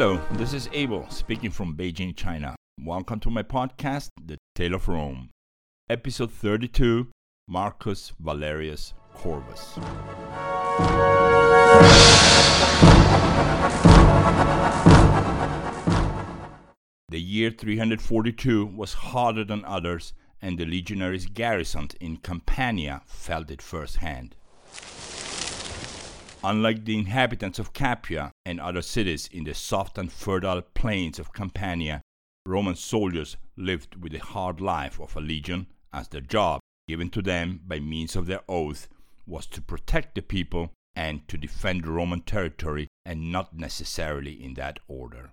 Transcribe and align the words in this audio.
Hello, 0.00 0.18
this 0.32 0.54
is 0.54 0.66
Abel 0.72 1.06
speaking 1.10 1.50
from 1.50 1.76
Beijing, 1.76 2.16
China. 2.16 2.56
Welcome 2.82 3.20
to 3.20 3.28
my 3.28 3.42
podcast, 3.42 4.08
The 4.24 4.38
Tale 4.54 4.76
of 4.76 4.88
Rome. 4.88 5.28
Episode 5.90 6.32
32 6.32 7.08
Marcus 7.46 8.14
Valerius 8.18 8.94
Corvus. 9.12 9.74
The 17.10 17.20
year 17.20 17.50
342 17.50 18.64
was 18.74 18.94
harder 18.94 19.44
than 19.44 19.66
others, 19.66 20.14
and 20.40 20.56
the 20.56 20.64
legionaries 20.64 21.26
garrisoned 21.26 21.94
in 22.00 22.16
Campania 22.16 23.02
felt 23.04 23.50
it 23.50 23.60
firsthand. 23.60 24.34
Unlike 26.42 26.86
the 26.86 26.98
inhabitants 26.98 27.58
of 27.58 27.74
Capua 27.74 28.32
and 28.46 28.58
other 28.60 28.80
cities 28.80 29.28
in 29.30 29.44
the 29.44 29.52
soft 29.52 29.98
and 29.98 30.10
fertile 30.10 30.62
plains 30.62 31.18
of 31.18 31.34
Campania, 31.34 32.00
Roman 32.46 32.76
soldiers 32.76 33.36
lived 33.56 34.02
with 34.02 34.12
the 34.12 34.18
hard 34.18 34.58
life 34.58 34.98
of 34.98 35.14
a 35.14 35.20
legion 35.20 35.66
as 35.92 36.08
their 36.08 36.22
job, 36.22 36.60
given 36.88 37.10
to 37.10 37.20
them 37.20 37.60
by 37.66 37.78
means 37.78 38.16
of 38.16 38.26
their 38.26 38.40
oath, 38.48 38.88
was 39.26 39.46
to 39.48 39.60
protect 39.60 40.14
the 40.14 40.22
people 40.22 40.72
and 40.96 41.28
to 41.28 41.36
defend 41.36 41.86
Roman 41.86 42.22
territory, 42.22 42.88
and 43.04 43.30
not 43.30 43.54
necessarily 43.54 44.42
in 44.42 44.54
that 44.54 44.80
order. 44.88 45.30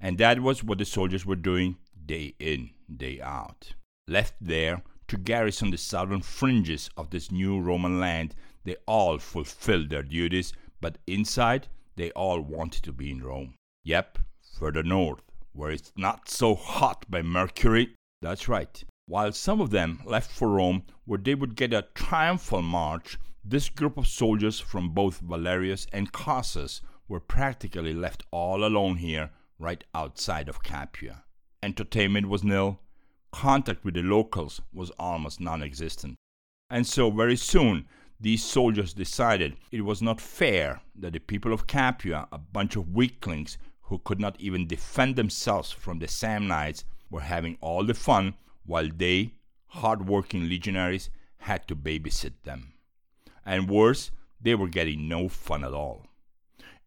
And 0.00 0.18
that 0.18 0.40
was 0.40 0.64
what 0.64 0.78
the 0.78 0.84
soldiers 0.84 1.24
were 1.24 1.36
doing 1.36 1.76
day 2.04 2.34
in, 2.40 2.70
day 2.94 3.20
out. 3.20 3.74
Left 4.08 4.34
there 4.40 4.82
to 5.08 5.16
garrison 5.16 5.70
the 5.70 5.78
southern 5.78 6.20
fringes 6.20 6.90
of 6.96 7.10
this 7.10 7.30
new 7.30 7.60
Roman 7.60 8.00
land, 8.00 8.34
they 8.64 8.76
all 8.86 9.18
fulfilled 9.18 9.90
their 9.90 10.02
duties, 10.02 10.52
but 10.80 10.98
inside, 11.06 11.68
they 11.96 12.10
all 12.12 12.40
wanted 12.40 12.82
to 12.84 12.92
be 12.92 13.10
in 13.10 13.22
Rome. 13.22 13.54
Yep, 13.84 14.18
further 14.58 14.82
north, 14.82 15.22
where 15.52 15.70
it's 15.70 15.92
not 15.96 16.28
so 16.28 16.54
hot 16.54 17.04
by 17.10 17.22
Mercury. 17.22 17.94
That's 18.20 18.48
right. 18.48 18.82
While 19.06 19.32
some 19.32 19.60
of 19.60 19.70
them 19.70 20.00
left 20.04 20.30
for 20.30 20.48
Rome, 20.48 20.84
where 21.04 21.18
they 21.18 21.34
would 21.34 21.56
get 21.56 21.72
a 21.72 21.88
triumphal 21.94 22.62
march, 22.62 23.18
this 23.44 23.68
group 23.68 23.98
of 23.98 24.06
soldiers 24.06 24.60
from 24.60 24.90
both 24.90 25.18
Valerius 25.18 25.86
and 25.92 26.12
Cossus 26.12 26.80
were 27.08 27.20
practically 27.20 27.92
left 27.92 28.22
all 28.30 28.64
alone 28.64 28.96
here 28.96 29.30
right 29.58 29.82
outside 29.94 30.48
of 30.48 30.62
Capua. 30.62 31.24
Entertainment 31.62 32.28
was 32.28 32.44
nil, 32.44 32.80
contact 33.32 33.84
with 33.84 33.94
the 33.94 34.02
locals 34.02 34.60
was 34.72 34.90
almost 34.98 35.40
non 35.40 35.62
existent. 35.62 36.16
And 36.70 36.86
so, 36.86 37.10
very 37.10 37.36
soon, 37.36 37.86
these 38.22 38.42
soldiers 38.44 38.94
decided 38.94 39.56
it 39.70 39.82
was 39.82 40.00
not 40.00 40.20
fair 40.20 40.80
that 40.94 41.12
the 41.12 41.18
people 41.20 41.52
of 41.52 41.66
Capua, 41.66 42.28
a 42.32 42.38
bunch 42.38 42.76
of 42.76 42.94
weaklings 42.94 43.58
who 43.82 43.98
could 43.98 44.20
not 44.20 44.40
even 44.40 44.66
defend 44.66 45.16
themselves 45.16 45.70
from 45.70 45.98
the 45.98 46.06
Samnites, 46.06 46.84
were 47.10 47.20
having 47.20 47.58
all 47.60 47.84
the 47.84 47.94
fun 47.94 48.34
while 48.64 48.88
they, 48.88 49.34
hard 49.66 50.08
working 50.08 50.48
legionaries, 50.48 51.10
had 51.38 51.68
to 51.68 51.76
babysit 51.76 52.32
them. 52.44 52.72
And 53.44 53.68
worse, 53.68 54.10
they 54.40 54.54
were 54.54 54.68
getting 54.68 55.08
no 55.08 55.28
fun 55.28 55.64
at 55.64 55.74
all 55.74 56.06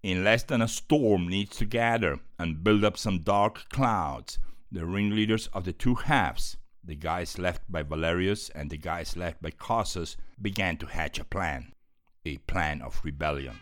in 0.06 0.24
less 0.24 0.44
than 0.44 0.62
a 0.62 0.68
storm 0.68 1.28
needs 1.28 1.58
to 1.58 1.66
gather 1.66 2.20
and 2.38 2.64
build 2.64 2.86
up 2.86 2.96
some 2.96 3.18
dark 3.18 3.68
clouds, 3.70 4.38
the 4.72 4.86
ringleaders 4.86 5.48
of 5.48 5.66
the 5.66 5.74
two 5.74 5.96
halves, 5.96 6.58
the 6.86 6.96
guys 6.96 7.38
left 7.38 7.64
by 7.70 7.84
Valerius 7.84 8.50
and 8.50 8.70
the 8.70 8.78
guys 8.78 9.18
left 9.18 9.42
by 9.42 9.52
Cossus, 9.52 10.18
began 10.42 10.78
to 10.78 10.86
hatch 10.86 11.20
a 11.20 11.24
plan 11.24 11.74
a 12.26 12.38
plan 12.38 12.82
of 12.82 13.00
rebellion. 13.04 13.56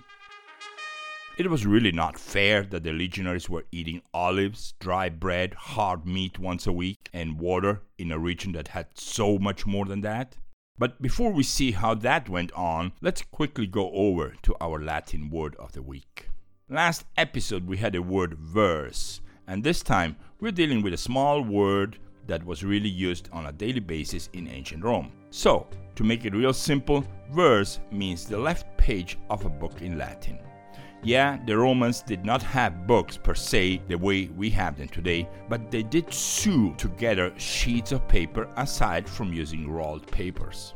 It 1.38 1.50
was 1.50 1.66
really 1.66 1.92
not 1.92 2.20
fair 2.20 2.64
that 2.64 2.84
the 2.84 2.94
legionaries 2.94 3.50
were 3.50 3.66
eating 3.72 4.02
olives, 4.14 4.74
dry 4.80 5.10
bread, 5.10 5.56
hard 5.56 6.06
meat 6.06 6.38
once 6.38 6.68
a 6.68 6.72
week, 6.72 7.10
and 7.12 7.40
water 7.40 7.82
in 7.98 8.12
a 8.12 8.20
region 8.20 8.52
that 8.54 8.70
had 8.70 8.88
so 8.94 9.40
much 9.40 9.66
more 9.66 9.86
than 9.86 10.02
that. 10.02 10.38
But 10.78 11.02
before 11.02 11.32
we 11.32 11.44
see 11.44 11.72
how 11.72 11.96
that 11.96 12.30
went 12.30 12.52
on, 12.54 12.94
let's 13.02 13.24
quickly 13.24 13.68
go 13.68 13.92
over 13.92 14.36
to 14.44 14.56
our 14.62 14.82
Latin 14.82 15.30
word 15.30 15.56
of 15.58 15.72
the 15.74 15.82
week. 15.82 16.30
Last 16.70 17.06
episode 17.18 17.68
we 17.68 17.78
had 17.78 17.96
a 17.96 18.02
word 18.02 18.36
verso, 18.36 19.22
and 19.48 19.64
this 19.64 19.82
time 19.82 20.16
we're 20.40 20.52
dealing 20.52 20.82
with 20.82 20.94
a 20.94 20.98
small 20.98 21.42
word 21.42 21.98
that 22.28 22.46
was 22.46 22.64
really 22.64 22.90
used 22.90 23.30
on 23.32 23.48
a 23.48 23.52
daily 23.52 23.80
basis 23.80 24.30
in 24.34 24.48
ancient 24.48 24.84
Rome. 24.84 25.12
So, 25.30 25.68
to 25.96 26.04
make 26.04 26.26
it 26.26 26.36
real 26.36 26.54
simple, 26.54 27.06
verso 27.32 27.82
means 27.92 28.26
the 28.26 28.38
left 28.38 28.78
page 28.78 29.18
of 29.30 29.46
a 29.46 29.50
book 29.50 29.82
in 29.82 29.98
Latin. 29.98 30.40
Yeah, 31.06 31.38
the 31.46 31.58
Romans 31.58 32.02
did 32.02 32.24
not 32.24 32.42
have 32.44 32.88
books 32.88 33.18
per 33.18 33.36
se 33.36 33.82
the 33.90 33.98
way 33.98 34.28
we 34.28 34.50
have 34.52 34.78
them 34.78 34.88
today, 34.88 35.28
but 35.50 35.70
they 35.70 35.84
did 35.84 36.14
sew 36.14 36.74
together 36.78 37.34
sheets 37.38 37.92
of 37.92 38.08
paper 38.08 38.50
aside 38.56 39.10
from 39.10 39.34
using 39.34 39.70
rolled 39.70 40.08
papers. 40.08 40.76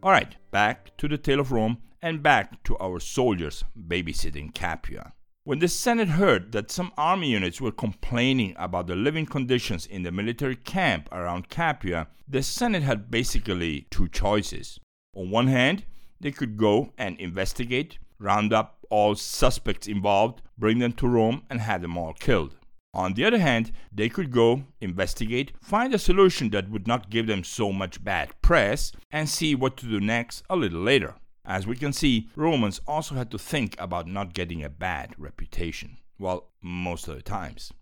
All 0.00 0.12
right, 0.12 0.36
back 0.52 0.96
to 0.96 1.08
the 1.08 1.18
Tale 1.18 1.40
of 1.40 1.50
Rome 1.50 1.78
and 2.00 2.22
back 2.22 2.62
to 2.64 2.78
our 2.78 3.00
soldiers 3.00 3.64
babysitting 3.88 4.54
Capua. 4.54 5.12
When 5.48 5.60
the 5.60 5.68
Senate 5.68 6.10
heard 6.10 6.52
that 6.52 6.70
some 6.70 6.92
army 6.98 7.30
units 7.30 7.58
were 7.58 7.72
complaining 7.72 8.54
about 8.58 8.86
the 8.86 8.94
living 8.94 9.24
conditions 9.24 9.86
in 9.86 10.02
the 10.02 10.12
military 10.12 10.56
camp 10.56 11.08
around 11.10 11.48
Capua, 11.48 12.08
the 12.28 12.42
Senate 12.42 12.82
had 12.82 13.10
basically 13.10 13.86
two 13.90 14.08
choices. 14.08 14.78
On 15.16 15.30
one 15.30 15.46
hand, 15.46 15.86
they 16.20 16.32
could 16.32 16.58
go 16.58 16.92
and 16.98 17.18
investigate, 17.18 17.98
round 18.18 18.52
up 18.52 18.84
all 18.90 19.14
suspects 19.14 19.86
involved, 19.88 20.42
bring 20.58 20.80
them 20.80 20.92
to 20.92 21.08
Rome, 21.08 21.44
and 21.48 21.62
have 21.62 21.80
them 21.80 21.96
all 21.96 22.12
killed. 22.12 22.56
On 22.92 23.14
the 23.14 23.24
other 23.24 23.38
hand, 23.38 23.72
they 23.90 24.10
could 24.10 24.30
go, 24.30 24.64
investigate, 24.82 25.52
find 25.62 25.94
a 25.94 25.98
solution 25.98 26.50
that 26.50 26.68
would 26.68 26.86
not 26.86 27.08
give 27.08 27.26
them 27.26 27.42
so 27.42 27.72
much 27.72 28.04
bad 28.04 28.34
press, 28.42 28.92
and 29.10 29.26
see 29.26 29.54
what 29.54 29.78
to 29.78 29.86
do 29.86 29.98
next 29.98 30.42
a 30.50 30.56
little 30.56 30.82
later. 30.82 31.14
As 31.48 31.66
we 31.66 31.76
can 31.76 31.94
see, 31.94 32.28
Romans 32.36 32.78
also 32.86 33.14
had 33.14 33.30
to 33.30 33.38
think 33.38 33.74
about 33.78 34.06
not 34.06 34.34
getting 34.34 34.62
a 34.62 34.68
bad 34.68 35.14
reputation. 35.16 35.96
Well, 36.18 36.50
most 36.60 37.08
of 37.08 37.16
the 37.16 37.22
times. 37.22 37.72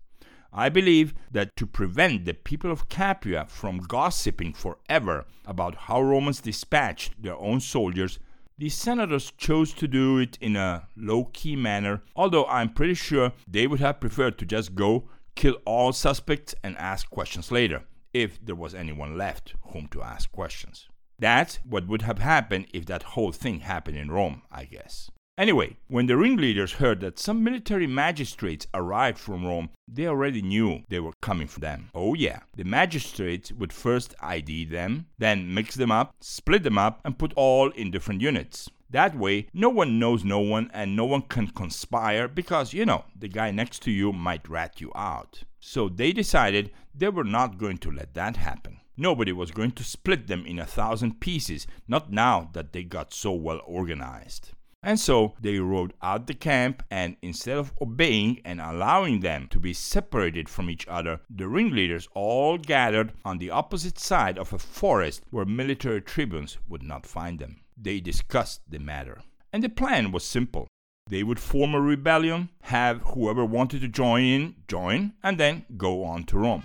I 0.53 0.69
believe 0.69 1.13
that 1.31 1.57
to 1.57 1.67
prevent 1.67 2.23
the 2.23 2.33
people 2.33 2.71
of 2.71 2.87
Capua 2.87 3.45
from 3.49 3.79
gossiping 3.79 4.53
forever 4.53 5.25
about 5.45 5.75
how 5.75 6.01
Romans 6.01 6.39
dispatched 6.39 7.21
their 7.21 7.35
own 7.35 7.59
soldiers, 7.59 8.19
the 8.57 8.69
senators 8.69 9.33
chose 9.37 9.73
to 9.73 9.87
do 9.87 10.17
it 10.17 10.37
in 10.39 10.55
a 10.55 10.87
low 10.95 11.25
key 11.25 11.57
manner, 11.57 12.03
although 12.15 12.45
I'm 12.45 12.69
pretty 12.69 12.93
sure 12.93 13.33
they 13.45 13.67
would 13.67 13.81
have 13.81 13.99
preferred 13.99 14.37
to 14.37 14.45
just 14.45 14.75
go, 14.75 15.09
kill 15.35 15.57
all 15.65 15.91
suspects, 15.91 16.55
and 16.63 16.77
ask 16.77 17.09
questions 17.09 17.51
later, 17.51 17.83
if 18.13 18.43
there 18.43 18.55
was 18.55 18.73
anyone 18.73 19.17
left 19.17 19.55
whom 19.73 19.87
to 19.89 20.01
ask 20.01 20.31
questions. 20.31 20.87
That's 21.19 21.57
what 21.67 21.87
would 21.87 22.03
have 22.03 22.19
happened 22.19 22.67
if 22.73 22.85
that 22.85 23.03
whole 23.03 23.31
thing 23.31 23.61
happened 23.61 23.97
in 23.97 24.11
Rome, 24.11 24.43
I 24.51 24.65
guess. 24.65 25.09
Anyway, 25.37 25.77
when 25.87 26.07
the 26.07 26.17
ringleaders 26.17 26.73
heard 26.73 26.99
that 26.99 27.19
some 27.19 27.43
military 27.43 27.85
magistrates 27.85 28.65
arrived 28.73 29.19
from 29.19 29.45
Rome, 29.45 29.69
they 29.87 30.07
already 30.07 30.41
knew 30.41 30.81
they 30.89 30.99
were 30.99 31.13
coming 31.21 31.47
for 31.47 31.59
them. 31.59 31.91
Oh, 31.93 32.15
yeah. 32.15 32.39
The 32.55 32.63
magistrates 32.63 33.51
would 33.51 33.71
first 33.71 34.15
ID 34.19 34.65
them, 34.65 35.05
then 35.19 35.53
mix 35.53 35.75
them 35.75 35.91
up, 35.91 36.15
split 36.21 36.63
them 36.63 36.79
up, 36.79 37.01
and 37.05 37.19
put 37.19 37.33
all 37.35 37.69
in 37.69 37.91
different 37.91 38.21
units. 38.21 38.67
That 38.89 39.15
way, 39.15 39.47
no 39.53 39.69
one 39.69 39.99
knows 39.99 40.23
no 40.23 40.39
one 40.39 40.71
and 40.73 40.95
no 40.95 41.05
one 41.05 41.21
can 41.21 41.47
conspire 41.47 42.27
because, 42.27 42.73
you 42.73 42.85
know, 42.85 43.05
the 43.15 43.27
guy 43.27 43.51
next 43.51 43.83
to 43.83 43.91
you 43.91 44.13
might 44.13 44.49
rat 44.49 44.81
you 44.81 44.91
out. 44.95 45.43
So 45.59 45.87
they 45.87 46.13
decided 46.13 46.71
they 46.95 47.09
were 47.09 47.23
not 47.23 47.59
going 47.59 47.77
to 47.79 47.91
let 47.91 48.15
that 48.15 48.37
happen. 48.37 48.79
Nobody 48.97 49.31
was 49.31 49.51
going 49.51 49.71
to 49.71 49.83
split 49.83 50.27
them 50.27 50.45
in 50.45 50.57
a 50.57 50.65
thousand 50.65 51.19
pieces, 51.19 51.67
not 51.87 52.11
now 52.11 52.49
that 52.53 52.73
they 52.73 52.83
got 52.83 53.13
so 53.13 53.31
well 53.31 53.61
organized. 53.65 54.51
And 54.81 54.99
so 54.99 55.35
they 55.39 55.59
rode 55.59 55.93
out 56.01 56.27
the 56.27 56.33
camp, 56.33 56.83
and 56.89 57.17
instead 57.21 57.57
of 57.57 57.73
obeying 57.81 58.41
and 58.45 58.61
allowing 58.61 59.19
them 59.19 59.47
to 59.49 59.59
be 59.59 59.73
separated 59.73 60.47
from 60.49 60.69
each 60.69 60.87
other, 60.87 61.19
the 61.29 61.47
ringleaders 61.47 62.07
all 62.13 62.57
gathered 62.57 63.13
on 63.25 63.37
the 63.37 63.49
opposite 63.49 63.99
side 63.99 64.37
of 64.37 64.53
a 64.53 64.59
forest 64.59 65.23
where 65.29 65.45
military 65.45 66.01
tribunes 66.01 66.57
would 66.67 66.83
not 66.83 67.05
find 67.05 67.39
them. 67.39 67.61
They 67.75 67.99
discussed 67.99 68.61
the 68.69 68.79
matter. 68.79 69.21
And 69.51 69.63
the 69.63 69.69
plan 69.69 70.11
was 70.11 70.23
simple. 70.23 70.67
They 71.09 71.23
would 71.23 71.39
form 71.39 71.73
a 71.73 71.81
rebellion, 71.81 72.49
have 72.61 73.01
whoever 73.01 73.45
wanted 73.45 73.81
to 73.81 73.87
join 73.87 74.23
in 74.23 74.55
join, 74.67 75.13
and 75.23 75.39
then 75.39 75.65
go 75.77 76.03
on 76.03 76.23
to 76.25 76.37
Rome. 76.37 76.63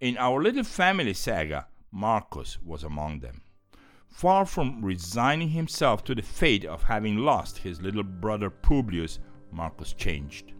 In 0.00 0.16
our 0.16 0.40
little 0.40 0.62
family 0.62 1.12
saga, 1.12 1.66
Marcus 1.90 2.56
was 2.64 2.84
among 2.84 3.18
them. 3.18 3.40
Far 4.06 4.46
from 4.46 4.84
resigning 4.84 5.48
himself 5.48 6.04
to 6.04 6.14
the 6.14 6.22
fate 6.22 6.64
of 6.64 6.84
having 6.84 7.16
lost 7.16 7.58
his 7.58 7.82
little 7.82 8.04
brother 8.04 8.48
Publius, 8.48 9.18
Marcus 9.50 9.92
changed. 9.92 10.52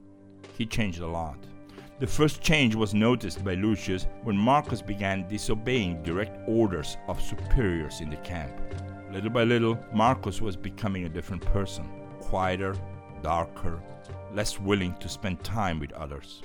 He 0.56 0.66
changed 0.66 0.98
a 1.02 1.06
lot. 1.06 1.38
The 2.00 2.06
first 2.08 2.42
change 2.42 2.74
was 2.74 2.94
noticed 2.94 3.44
by 3.44 3.54
Lucius 3.54 4.08
when 4.24 4.36
Marcus 4.36 4.82
began 4.82 5.28
disobeying 5.28 6.02
direct 6.02 6.36
orders 6.48 6.96
of 7.06 7.22
superiors 7.22 8.00
in 8.00 8.10
the 8.10 8.16
camp. 8.16 8.60
Little 9.12 9.30
by 9.30 9.44
little, 9.44 9.78
Marcus 9.94 10.40
was 10.40 10.56
becoming 10.56 11.04
a 11.04 11.08
different 11.08 11.44
person 11.44 11.88
quieter, 12.20 12.74
darker, 13.22 13.80
less 14.34 14.58
willing 14.58 14.96
to 14.96 15.08
spend 15.08 15.44
time 15.44 15.78
with 15.78 15.92
others. 15.92 16.42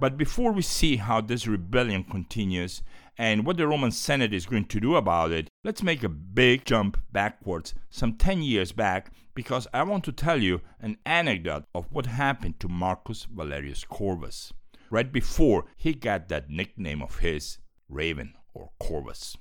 But 0.00 0.16
before 0.16 0.52
we 0.52 0.62
see 0.62 0.96
how 0.96 1.20
this 1.20 1.46
rebellion 1.46 2.04
continues 2.04 2.82
and 3.18 3.44
what 3.44 3.58
the 3.58 3.68
Roman 3.68 3.90
Senate 3.90 4.32
is 4.32 4.46
going 4.46 4.64
to 4.64 4.80
do 4.80 4.96
about 4.96 5.30
it, 5.30 5.50
let's 5.62 5.82
make 5.82 6.02
a 6.02 6.08
big 6.08 6.64
jump 6.64 6.98
backwards, 7.12 7.74
some 7.90 8.14
10 8.14 8.40
years 8.42 8.72
back, 8.72 9.12
because 9.34 9.68
I 9.74 9.82
want 9.82 10.04
to 10.04 10.12
tell 10.12 10.40
you 10.40 10.62
an 10.80 10.96
anecdote 11.04 11.64
of 11.74 11.92
what 11.92 12.06
happened 12.06 12.58
to 12.60 12.68
Marcus 12.68 13.26
Valerius 13.30 13.84
Corvus, 13.84 14.54
right 14.88 15.12
before 15.12 15.66
he 15.76 15.92
got 15.92 16.28
that 16.28 16.48
nickname 16.48 17.02
of 17.02 17.18
his, 17.18 17.58
Raven 17.90 18.32
or 18.54 18.70
Corvus. 18.78 19.36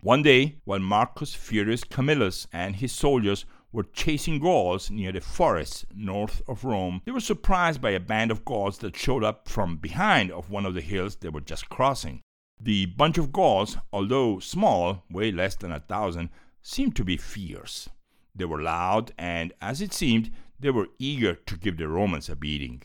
One 0.00 0.22
day, 0.22 0.58
while 0.64 0.80
Marcus 0.80 1.34
Furius 1.34 1.82
Camillus 1.82 2.46
and 2.52 2.76
his 2.76 2.92
soldiers 2.92 3.46
were 3.74 3.82
chasing 3.92 4.38
Gauls 4.38 4.88
near 4.88 5.10
the 5.10 5.20
forests 5.20 5.84
north 5.92 6.42
of 6.46 6.62
Rome, 6.62 7.02
they 7.04 7.10
were 7.10 7.18
surprised 7.18 7.80
by 7.80 7.90
a 7.90 7.98
band 7.98 8.30
of 8.30 8.44
Gauls 8.44 8.78
that 8.78 8.96
showed 8.96 9.24
up 9.24 9.48
from 9.48 9.78
behind 9.78 10.30
of 10.30 10.48
one 10.48 10.64
of 10.64 10.74
the 10.74 10.80
hills 10.80 11.16
they 11.16 11.28
were 11.28 11.40
just 11.40 11.68
crossing. 11.68 12.20
The 12.60 12.86
bunch 12.86 13.18
of 13.18 13.32
Gauls, 13.32 13.76
although 13.92 14.38
small, 14.38 15.02
way 15.10 15.32
less 15.32 15.56
than 15.56 15.72
a 15.72 15.80
thousand, 15.80 16.30
seemed 16.62 16.94
to 16.94 17.04
be 17.04 17.16
fierce. 17.16 17.88
They 18.32 18.44
were 18.44 18.62
loud, 18.62 19.12
and 19.18 19.52
as 19.60 19.80
it 19.80 19.92
seemed, 19.92 20.30
they 20.60 20.70
were 20.70 20.88
eager 21.00 21.34
to 21.34 21.56
give 21.56 21.76
the 21.76 21.88
Romans 21.88 22.28
a 22.28 22.36
beating. 22.36 22.82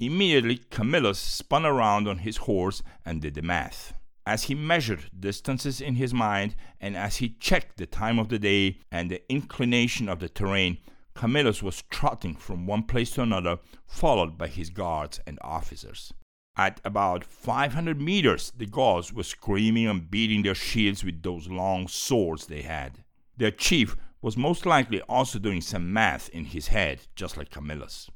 Immediately, 0.00 0.62
Camillus 0.68 1.20
spun 1.20 1.64
around 1.64 2.08
on 2.08 2.18
his 2.18 2.38
horse 2.38 2.82
and 3.06 3.22
did 3.22 3.34
the 3.34 3.42
math. 3.42 3.94
As 4.26 4.44
he 4.44 4.54
measured 4.54 5.10
distances 5.18 5.80
in 5.80 5.96
his 5.96 6.14
mind, 6.14 6.54
and 6.80 6.96
as 6.96 7.16
he 7.16 7.30
checked 7.40 7.76
the 7.76 7.86
time 7.86 8.18
of 8.18 8.28
the 8.28 8.38
day 8.38 8.78
and 8.90 9.10
the 9.10 9.22
inclination 9.28 10.08
of 10.08 10.20
the 10.20 10.28
terrain, 10.28 10.78
Camillus 11.14 11.62
was 11.62 11.82
trotting 11.90 12.36
from 12.36 12.66
one 12.66 12.84
place 12.84 13.10
to 13.12 13.22
another, 13.22 13.58
followed 13.86 14.38
by 14.38 14.46
his 14.46 14.70
guards 14.70 15.20
and 15.26 15.38
officers. 15.42 16.12
At 16.56 16.80
about 16.84 17.24
500 17.24 18.00
meters, 18.00 18.52
the 18.56 18.66
Gauls 18.66 19.12
were 19.12 19.22
screaming 19.22 19.86
and 19.86 20.10
beating 20.10 20.42
their 20.42 20.54
shields 20.54 21.02
with 21.02 21.22
those 21.22 21.48
long 21.48 21.88
swords 21.88 22.46
they 22.46 22.62
had. 22.62 23.04
Their 23.36 23.50
chief 23.50 23.96
was 24.20 24.36
most 24.36 24.66
likely 24.66 25.00
also 25.02 25.38
doing 25.38 25.60
some 25.60 25.92
math 25.92 26.28
in 26.28 26.44
his 26.44 26.68
head, 26.68 27.00
just 27.16 27.36
like 27.36 27.50
Camillus. 27.50 28.08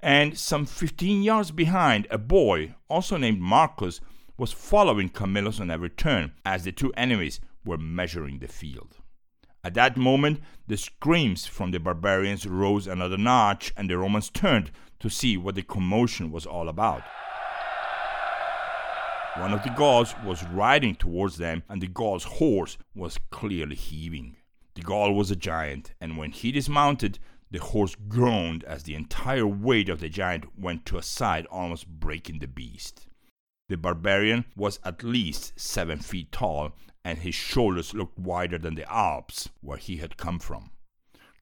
And 0.00 0.38
some 0.38 0.66
15 0.66 1.22
yards 1.22 1.50
behind, 1.50 2.06
a 2.10 2.18
boy, 2.18 2.74
also 2.88 3.16
named 3.16 3.40
Marcus, 3.40 4.00
was 4.38 4.52
following 4.52 5.08
Camillus 5.08 5.60
on 5.60 5.70
every 5.70 5.90
turn 5.90 6.32
as 6.44 6.64
the 6.64 6.72
two 6.72 6.92
enemies 6.94 7.40
were 7.64 7.78
measuring 7.78 8.38
the 8.38 8.48
field. 8.48 8.98
At 9.64 9.74
that 9.74 9.96
moment, 9.96 10.40
the 10.68 10.76
screams 10.76 11.46
from 11.46 11.72
the 11.72 11.80
barbarians 11.80 12.46
rose 12.46 12.86
another 12.86 13.16
notch, 13.16 13.72
and 13.76 13.90
the 13.90 13.98
Romans 13.98 14.30
turned 14.30 14.70
to 15.00 15.10
see 15.10 15.36
what 15.36 15.56
the 15.56 15.62
commotion 15.62 16.30
was 16.30 16.46
all 16.46 16.68
about. 16.68 17.02
One 19.38 19.52
of 19.52 19.62
the 19.64 19.70
Gauls 19.70 20.14
was 20.24 20.44
riding 20.44 20.94
towards 20.94 21.36
them, 21.36 21.62
and 21.68 21.82
the 21.82 21.88
Gaul's 21.88 22.24
horse 22.24 22.78
was 22.94 23.18
clearly 23.30 23.74
heaving. 23.74 24.36
The 24.74 24.82
Gaul 24.82 25.14
was 25.14 25.30
a 25.30 25.36
giant, 25.36 25.94
and 26.00 26.16
when 26.16 26.30
he 26.30 26.52
dismounted, 26.52 27.18
the 27.50 27.58
horse 27.58 27.94
groaned 28.08 28.64
as 28.64 28.84
the 28.84 28.94
entire 28.94 29.46
weight 29.46 29.88
of 29.88 30.00
the 30.00 30.08
giant 30.08 30.58
went 30.58 30.86
to 30.86 30.98
a 30.98 31.02
side, 31.02 31.46
almost 31.46 31.88
breaking 31.88 32.38
the 32.38 32.46
beast. 32.46 33.08
The 33.68 33.76
barbarian 33.76 34.44
was 34.54 34.78
at 34.84 35.02
least 35.02 35.58
seven 35.58 35.98
feet 35.98 36.30
tall, 36.30 36.72
and 37.04 37.18
his 37.18 37.34
shoulders 37.34 37.94
looked 37.94 38.18
wider 38.18 38.58
than 38.58 38.76
the 38.76 38.90
Alps, 38.90 39.48
where 39.60 39.78
he 39.78 39.96
had 39.96 40.16
come 40.16 40.38
from. 40.38 40.70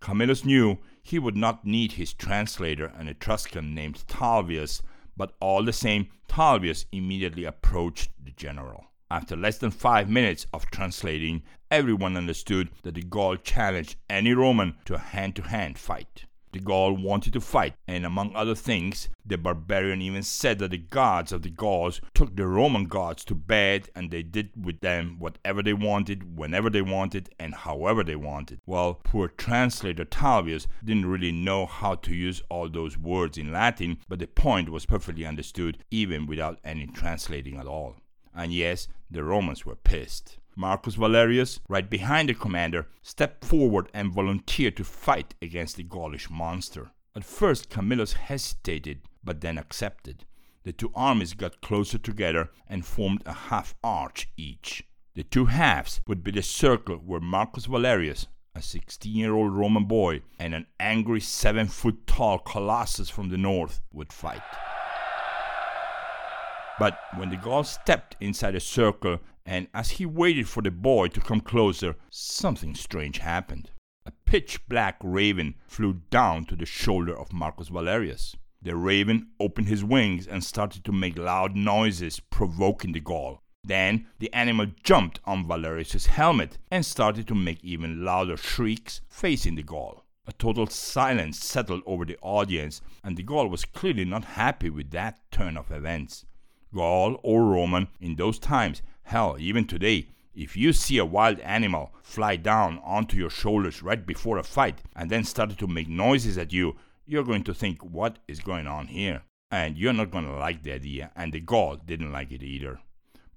Camillus 0.01 0.45
knew 0.45 0.79
he 1.03 1.19
would 1.19 1.37
not 1.37 1.67
need 1.67 1.93
his 1.93 2.15
translator, 2.15 2.87
an 2.87 3.09
Etruscan 3.09 3.75
named 3.75 4.05
Talvius, 4.07 4.83
but 5.17 5.35
all 5.41 5.63
the 5.65 5.73
same, 5.73 6.09
Talvius 6.29 6.87
immediately 6.93 7.45
approached 7.45 8.11
the 8.23 8.33
general. 8.33 8.87
After 9.11 9.37
less 9.37 9.59
than 9.59 9.71
five 9.71 10.09
minutes 10.09 10.47
of 10.53 10.71
translating, 10.71 11.43
everyone 11.71 12.17
understood 12.17 12.71
that 12.83 12.95
the 12.95 13.03
Gaul 13.03 13.37
challenged 13.37 13.97
any 14.09 14.33
Roman 14.33 14.77
to 14.87 14.95
a 14.95 14.99
hand 14.99 15.37
to 15.37 15.43
hand 15.43 15.79
fight. 15.79 16.25
The 16.55 16.61
Gaul 16.61 16.93
wanted 16.93 17.33
to 17.33 17.41
fight, 17.41 17.75
and 17.89 18.07
among 18.07 18.37
other 18.37 18.55
things, 18.55 19.09
the 19.27 19.37
barbarian 19.37 20.01
even 20.01 20.23
said 20.23 20.61
that 20.61 20.71
the 20.71 20.79
gods 20.79 21.33
of 21.33 21.43
the 21.43 21.51
Gauls 21.51 22.01
took 22.15 22.37
the 22.37 22.47
Roman 22.47 22.85
gods 22.85 23.25
to 23.25 23.35
bed 23.35 23.91
and 23.97 24.13
they 24.13 24.23
did 24.23 24.51
with 24.65 24.79
them 24.79 25.19
whatever 25.19 25.65
they 25.65 25.73
wanted, 25.73 26.39
whenever 26.39 26.71
they 26.71 26.81
wanted, 26.81 27.29
and 27.41 27.57
however 27.57 28.05
they 28.05 28.15
wanted. 28.15 28.61
Well, 28.67 29.01
poor 29.03 29.27
translator 29.27 30.05
Talvius 30.05 30.69
didn't 30.85 31.07
really 31.07 31.33
know 31.33 31.67
how 31.67 31.97
to 31.97 32.15
use 32.15 32.41
all 32.49 32.69
those 32.69 32.97
words 32.97 33.37
in 33.37 33.51
Latin, 33.51 33.99
but 34.09 34.21
the 34.21 34.29
point 34.29 34.69
was 34.69 34.87
perfectly 34.87 35.27
understood 35.27 35.83
even 35.91 36.25
without 36.25 36.61
any 36.63 36.87
translating 36.87 37.57
at 37.57 37.67
all. 37.67 37.97
And 38.33 38.53
yes, 38.53 38.87
the 39.11 39.25
Romans 39.25 39.67
were 39.67 39.75
pissed. 39.75 40.39
Marcus 40.57 40.95
Valerius, 40.95 41.61
right 41.69 41.89
behind 41.89 42.29
the 42.29 42.35
commander, 42.35 42.87
stepped 43.03 43.45
forward 43.45 43.91
and 43.93 44.13
volunteered 44.13 44.77
to 44.77 44.85
fight 44.85 45.35
against 45.43 45.77
the 45.77 45.83
Gaulish 45.83 46.31
monster. 46.31 46.91
At 47.17 47.25
first, 47.25 47.71
Camillus 47.71 48.15
hesitated, 48.15 49.03
but 49.23 49.41
then 49.41 49.59
accepted. 49.59 50.25
The 50.65 50.73
two 50.73 50.91
armies 50.95 51.35
got 51.35 51.61
closer 51.61 51.99
together 51.99 52.51
and 52.69 52.87
formed 52.87 53.23
a 53.27 53.33
half 53.33 53.75
arch 53.85 54.31
each. 54.37 54.83
The 55.15 55.23
two 55.23 55.47
halves 55.47 56.01
would 56.07 56.25
be 56.25 56.31
the 56.31 56.43
circle 56.43 56.97
where 56.97 57.21
Marcus 57.21 57.67
Valerius, 57.67 58.27
a 58.55 58.63
16 58.63 59.15
year 59.15 59.35
old 59.35 59.53
Roman 59.53 59.85
boy, 59.85 60.23
and 60.39 60.55
an 60.55 60.67
angry 60.81 61.21
7 61.21 61.69
foot 61.69 62.07
tall 62.07 62.39
colossus 62.39 63.11
from 63.11 63.29
the 63.29 63.37
north 63.37 63.81
would 63.93 64.13
fight. 64.13 64.43
But 66.79 66.99
when 67.17 67.31
the 67.31 67.37
Gaul 67.37 67.63
stepped 67.63 68.17
inside 68.21 68.53
the 68.53 68.61
circle, 68.61 69.21
and 69.47 69.69
as 69.75 69.91
he 69.91 70.07
waited 70.07 70.49
for 70.49 70.63
the 70.63 70.71
boy 70.71 71.09
to 71.09 71.21
come 71.21 71.41
closer, 71.41 71.97
something 72.11 72.75
strange 72.75 73.19
happened. 73.19 73.71
A 74.07 74.13
pitch 74.25 74.67
black 74.69 74.97
raven 75.03 75.55
flew 75.67 76.01
down 76.11 76.45
to 76.47 76.57
the 76.57 76.67
shoulder 76.67 77.17
of 77.17 77.33
Marcus 77.33 77.69
Valerius. 77.69 78.37
The 78.61 78.77
raven 78.77 79.29
opened 79.39 79.69
his 79.69 79.85
wings 79.85 80.27
and 80.27 80.43
started 80.43 80.85
to 80.85 80.93
make 80.93 81.19
loud 81.19 81.55
noises, 81.55 82.21
provoking 82.21 82.93
the 82.93 83.01
Gaul. 83.01 83.43
Then 83.63 84.07
the 84.19 84.33
animal 84.33 84.67
jumped 84.83 85.21
on 85.25 85.47
Valerius's 85.47 86.07
helmet 86.07 86.59
and 86.71 86.85
started 86.85 87.27
to 87.29 87.35
make 87.35 87.63
even 87.65 88.05
louder 88.05 88.37
shrieks, 88.37 89.01
facing 89.09 89.55
the 89.55 89.63
Gaul. 89.63 90.05
A 90.27 90.33
total 90.33 90.67
silence 90.67 91.39
settled 91.39 91.83
over 91.85 92.07
the 92.07 92.19
audience, 92.23 92.81
and 93.03 93.17
the 93.17 93.23
Gaul 93.23 93.49
was 93.49 93.67
clearly 93.67 94.05
not 94.07 94.25
happy 94.25 94.71
with 94.71 94.91
that 94.91 95.19
turn 95.31 95.57
of 95.57 95.71
events. 95.71 96.25
Gaul 96.75 97.21
or 97.23 97.45
Roman 97.45 97.89
in 98.01 98.17
those 98.17 98.39
times, 98.39 98.83
hell, 99.05 99.37
even 99.39 99.67
today, 99.67 100.09
if 100.35 100.57
you 100.57 100.73
see 100.73 100.99
a 100.99 101.05
wild 101.05 101.39
animal 101.41 101.93
fly 102.03 102.37
down 102.37 102.81
onto 102.85 103.17
your 103.17 103.31
shoulders 103.31 103.83
right 103.83 104.05
before 104.05 104.39
a 104.39 104.43
fight 104.43 104.83
and 104.97 105.09
then 105.09 105.25
start 105.25 105.57
to 105.57 105.67
make 105.67 105.89
noises 105.89 106.37
at 106.37 106.53
you, 106.53 106.77
you're 107.07 107.25
going 107.25 107.45
to 107.45 107.55
think, 107.55 107.83
what 107.85 108.19
is 108.27 108.41
going 108.41 108.67
on 108.67 108.89
here? 108.89 109.23
And 109.51 109.79
you're 109.79 109.93
not 109.93 110.11
going 110.11 110.25
to 110.25 110.33
like 110.33 110.63
the 110.63 110.73
idea, 110.73 111.13
and 111.15 111.33
the 111.33 111.41
Gaul 111.41 111.77
didn't 111.77 112.13
like 112.13 112.33
it 112.33 112.43
either. 112.43 112.81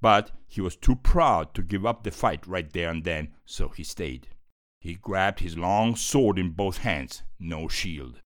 But 0.02 0.32
he 0.48 0.62
was 0.62 0.76
too 0.76 0.96
proud 0.96 1.54
to 1.54 1.62
give 1.62 1.86
up 1.86 2.04
the 2.04 2.12
fight 2.12 2.48
right 2.48 2.72
there 2.72 2.90
and 2.90 3.04
then, 3.04 3.30
so 3.46 3.70
he 3.70 3.84
stayed. 3.84 4.30
He 4.80 4.96
grabbed 4.96 5.42
his 5.42 5.58
long 5.58 5.96
sword 5.96 6.40
in 6.40 6.52
both 6.52 6.80
hands, 6.80 7.24
no 7.40 7.68
shield. 7.68 8.22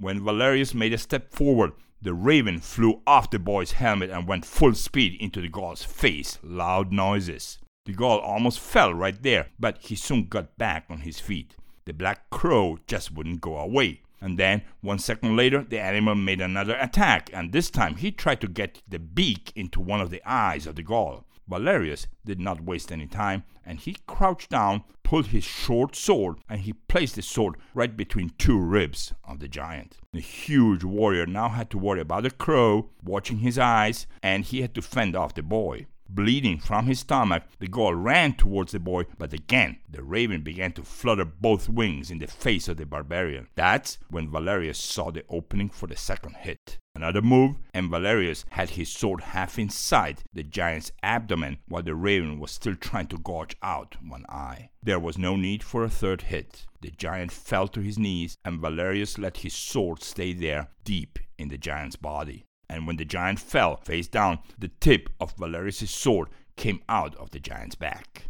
When 0.00 0.22
Valerius 0.22 0.74
made 0.74 0.92
a 0.92 0.98
step 0.98 1.32
forward, 1.32 1.72
the 2.00 2.14
raven 2.14 2.60
flew 2.60 3.02
off 3.04 3.30
the 3.30 3.40
boy's 3.40 3.72
helmet 3.72 4.10
and 4.10 4.28
went 4.28 4.44
full 4.44 4.74
speed 4.74 5.20
into 5.20 5.40
the 5.40 5.48
Gaul's 5.48 5.82
face. 5.82 6.38
Loud 6.40 6.92
noises. 6.92 7.58
The 7.84 7.94
Gaul 7.94 8.20
almost 8.20 8.60
fell 8.60 8.94
right 8.94 9.20
there, 9.20 9.48
but 9.58 9.78
he 9.80 9.96
soon 9.96 10.28
got 10.28 10.56
back 10.56 10.84
on 10.88 11.00
his 11.00 11.18
feet. 11.18 11.56
The 11.84 11.92
black 11.92 12.30
crow 12.30 12.78
just 12.86 13.10
wouldn't 13.12 13.40
go 13.40 13.56
away. 13.56 14.02
And 14.20 14.38
then, 14.38 14.62
one 14.82 15.00
second 15.00 15.36
later, 15.36 15.64
the 15.64 15.80
animal 15.80 16.14
made 16.14 16.40
another 16.40 16.76
attack, 16.76 17.30
and 17.32 17.50
this 17.50 17.68
time 17.68 17.96
he 17.96 18.12
tried 18.12 18.40
to 18.42 18.48
get 18.48 18.82
the 18.86 19.00
beak 19.00 19.52
into 19.56 19.80
one 19.80 20.00
of 20.00 20.10
the 20.10 20.22
eyes 20.24 20.66
of 20.68 20.76
the 20.76 20.82
Gaul. 20.84 21.24
Valerius 21.48 22.06
did 22.24 22.38
not 22.38 22.60
waste 22.60 22.92
any 22.92 23.06
time, 23.06 23.42
and 23.64 23.80
he 23.80 23.96
crouched 24.06 24.50
down, 24.50 24.84
pulled 25.08 25.28
his 25.28 25.42
short 25.42 25.96
sword, 25.96 26.36
and 26.50 26.60
he 26.60 26.72
placed 26.74 27.14
the 27.14 27.22
sword 27.22 27.54
right 27.72 27.96
between 27.96 28.30
two 28.36 28.58
ribs 28.58 29.14
of 29.24 29.38
the 29.38 29.48
giant. 29.48 29.96
The 30.12 30.20
huge 30.20 30.84
warrior 30.84 31.24
now 31.24 31.48
had 31.48 31.70
to 31.70 31.78
worry 31.78 32.02
about 32.02 32.24
the 32.24 32.30
crow, 32.30 32.90
watching 33.02 33.38
his 33.38 33.58
eyes, 33.58 34.06
and 34.22 34.44
he 34.44 34.60
had 34.60 34.74
to 34.74 34.82
fend 34.82 35.16
off 35.16 35.32
the 35.32 35.42
boy. 35.42 35.86
Bleeding 36.10 36.58
from 36.58 36.86
his 36.86 37.00
stomach, 37.00 37.42
the 37.58 37.68
Gaul 37.68 37.94
ran 37.94 38.32
towards 38.32 38.72
the 38.72 38.80
boy, 38.80 39.04
but 39.18 39.34
again 39.34 39.78
the 39.90 40.02
raven 40.02 40.40
began 40.40 40.72
to 40.72 40.82
flutter 40.82 41.26
both 41.26 41.68
wings 41.68 42.10
in 42.10 42.18
the 42.18 42.26
face 42.26 42.66
of 42.66 42.78
the 42.78 42.86
barbarian. 42.86 43.48
That's 43.56 43.98
when 44.08 44.30
Valerius 44.30 44.78
saw 44.78 45.10
the 45.10 45.24
opening 45.28 45.68
for 45.68 45.86
the 45.86 45.96
second 45.96 46.36
hit. 46.36 46.78
Another 46.94 47.20
move, 47.20 47.56
and 47.74 47.90
Valerius 47.90 48.46
had 48.50 48.70
his 48.70 48.88
sword 48.88 49.20
half 49.20 49.58
inside 49.58 50.22
the 50.32 50.42
giant's 50.42 50.92
abdomen 51.02 51.58
while 51.68 51.82
the 51.82 51.94
raven 51.94 52.40
was 52.40 52.52
still 52.52 52.74
trying 52.74 53.08
to 53.08 53.18
gouge 53.18 53.54
out 53.62 53.96
one 54.02 54.24
eye. 54.30 54.70
There 54.82 54.98
was 54.98 55.18
no 55.18 55.36
need 55.36 55.62
for 55.62 55.84
a 55.84 55.90
third 55.90 56.22
hit. 56.22 56.66
The 56.80 56.90
giant 56.90 57.32
fell 57.32 57.68
to 57.68 57.80
his 57.80 57.98
knees, 57.98 58.38
and 58.46 58.60
Valerius 58.60 59.18
let 59.18 59.38
his 59.38 59.52
sword 59.52 60.02
stay 60.02 60.32
there 60.32 60.70
deep 60.84 61.18
in 61.36 61.48
the 61.48 61.58
giant's 61.58 61.96
body 61.96 62.47
and 62.68 62.86
when 62.86 62.96
the 62.96 63.04
giant 63.04 63.38
fell 63.38 63.76
face 63.76 64.08
down, 64.08 64.40
the 64.58 64.68
tip 64.80 65.08
of 65.20 65.34
Valerius' 65.36 65.90
sword 65.90 66.28
came 66.56 66.82
out 66.88 67.14
of 67.16 67.30
the 67.30 67.40
giant's 67.40 67.74
back. 67.74 68.28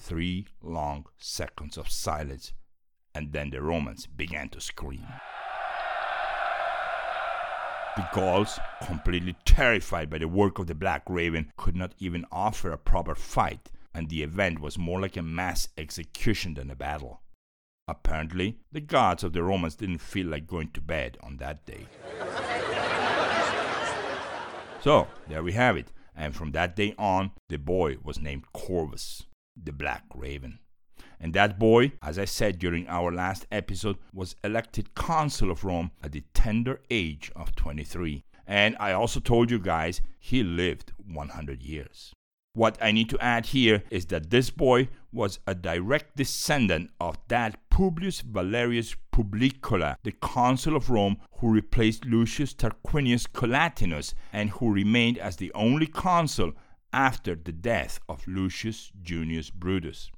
Three 0.00 0.46
long 0.60 1.06
seconds 1.18 1.76
of 1.76 1.88
silence, 1.88 2.52
and 3.14 3.32
then 3.32 3.50
the 3.50 3.62
Romans 3.62 4.06
began 4.06 4.48
to 4.50 4.60
scream. 4.60 5.06
The 7.96 8.08
Gauls, 8.14 8.58
completely 8.86 9.36
terrified 9.44 10.08
by 10.08 10.18
the 10.18 10.28
work 10.28 10.58
of 10.58 10.66
the 10.66 10.74
Black 10.74 11.02
Raven, 11.08 11.52
could 11.56 11.76
not 11.76 11.92
even 11.98 12.24
offer 12.32 12.72
a 12.72 12.78
proper 12.78 13.14
fight, 13.14 13.70
and 13.94 14.08
the 14.08 14.22
event 14.22 14.60
was 14.60 14.78
more 14.78 15.00
like 15.00 15.16
a 15.16 15.22
mass 15.22 15.68
execution 15.76 16.54
than 16.54 16.70
a 16.70 16.74
battle. 16.74 17.20
Apparently, 17.86 18.56
the 18.70 18.80
gods 18.80 19.22
of 19.22 19.34
the 19.34 19.42
Romans 19.42 19.74
didn't 19.74 19.98
feel 19.98 20.28
like 20.28 20.46
going 20.46 20.70
to 20.70 20.80
bed 20.80 21.18
on 21.22 21.36
that 21.36 21.66
day. 21.66 21.86
So, 24.82 25.06
there 25.28 25.44
we 25.44 25.52
have 25.52 25.76
it. 25.76 25.92
And 26.16 26.34
from 26.34 26.50
that 26.52 26.74
day 26.74 26.96
on, 26.98 27.30
the 27.48 27.56
boy 27.56 27.98
was 28.02 28.20
named 28.20 28.52
Corvus, 28.52 29.22
the 29.56 29.70
Black 29.70 30.02
Raven. 30.12 30.58
And 31.20 31.32
that 31.34 31.56
boy, 31.56 31.92
as 32.02 32.18
I 32.18 32.24
said 32.24 32.58
during 32.58 32.88
our 32.88 33.12
last 33.12 33.46
episode, 33.52 33.98
was 34.12 34.34
elected 34.42 34.96
consul 34.96 35.52
of 35.52 35.62
Rome 35.62 35.92
at 36.02 36.10
the 36.10 36.24
tender 36.34 36.80
age 36.90 37.30
of 37.36 37.54
23. 37.54 38.24
And 38.44 38.76
I 38.80 38.90
also 38.90 39.20
told 39.20 39.52
you 39.52 39.60
guys 39.60 40.00
he 40.18 40.42
lived 40.42 40.92
100 41.06 41.62
years. 41.62 42.12
What 42.54 42.76
I 42.82 42.90
need 42.90 43.08
to 43.10 43.22
add 43.22 43.46
here 43.46 43.84
is 43.88 44.06
that 44.06 44.30
this 44.30 44.50
boy 44.50 44.88
was 45.12 45.38
a 45.46 45.54
direct 45.54 46.16
descendant 46.16 46.90
of 47.00 47.18
that 47.28 47.61
Publius 47.72 48.20
Valerius 48.20 48.94
Publicola, 49.10 49.96
the 50.02 50.12
consul 50.12 50.76
of 50.76 50.90
Rome 50.90 51.16
who 51.38 51.50
replaced 51.50 52.04
Lucius 52.04 52.52
Tarquinius 52.52 53.26
Collatinus 53.26 54.12
and 54.30 54.50
who 54.50 54.70
remained 54.70 55.16
as 55.16 55.36
the 55.36 55.50
only 55.54 55.86
consul 55.86 56.52
after 56.92 57.34
the 57.34 57.50
death 57.50 57.98
of 58.10 58.28
Lucius 58.28 58.92
Junius 59.00 59.48
Brutus. 59.48 60.10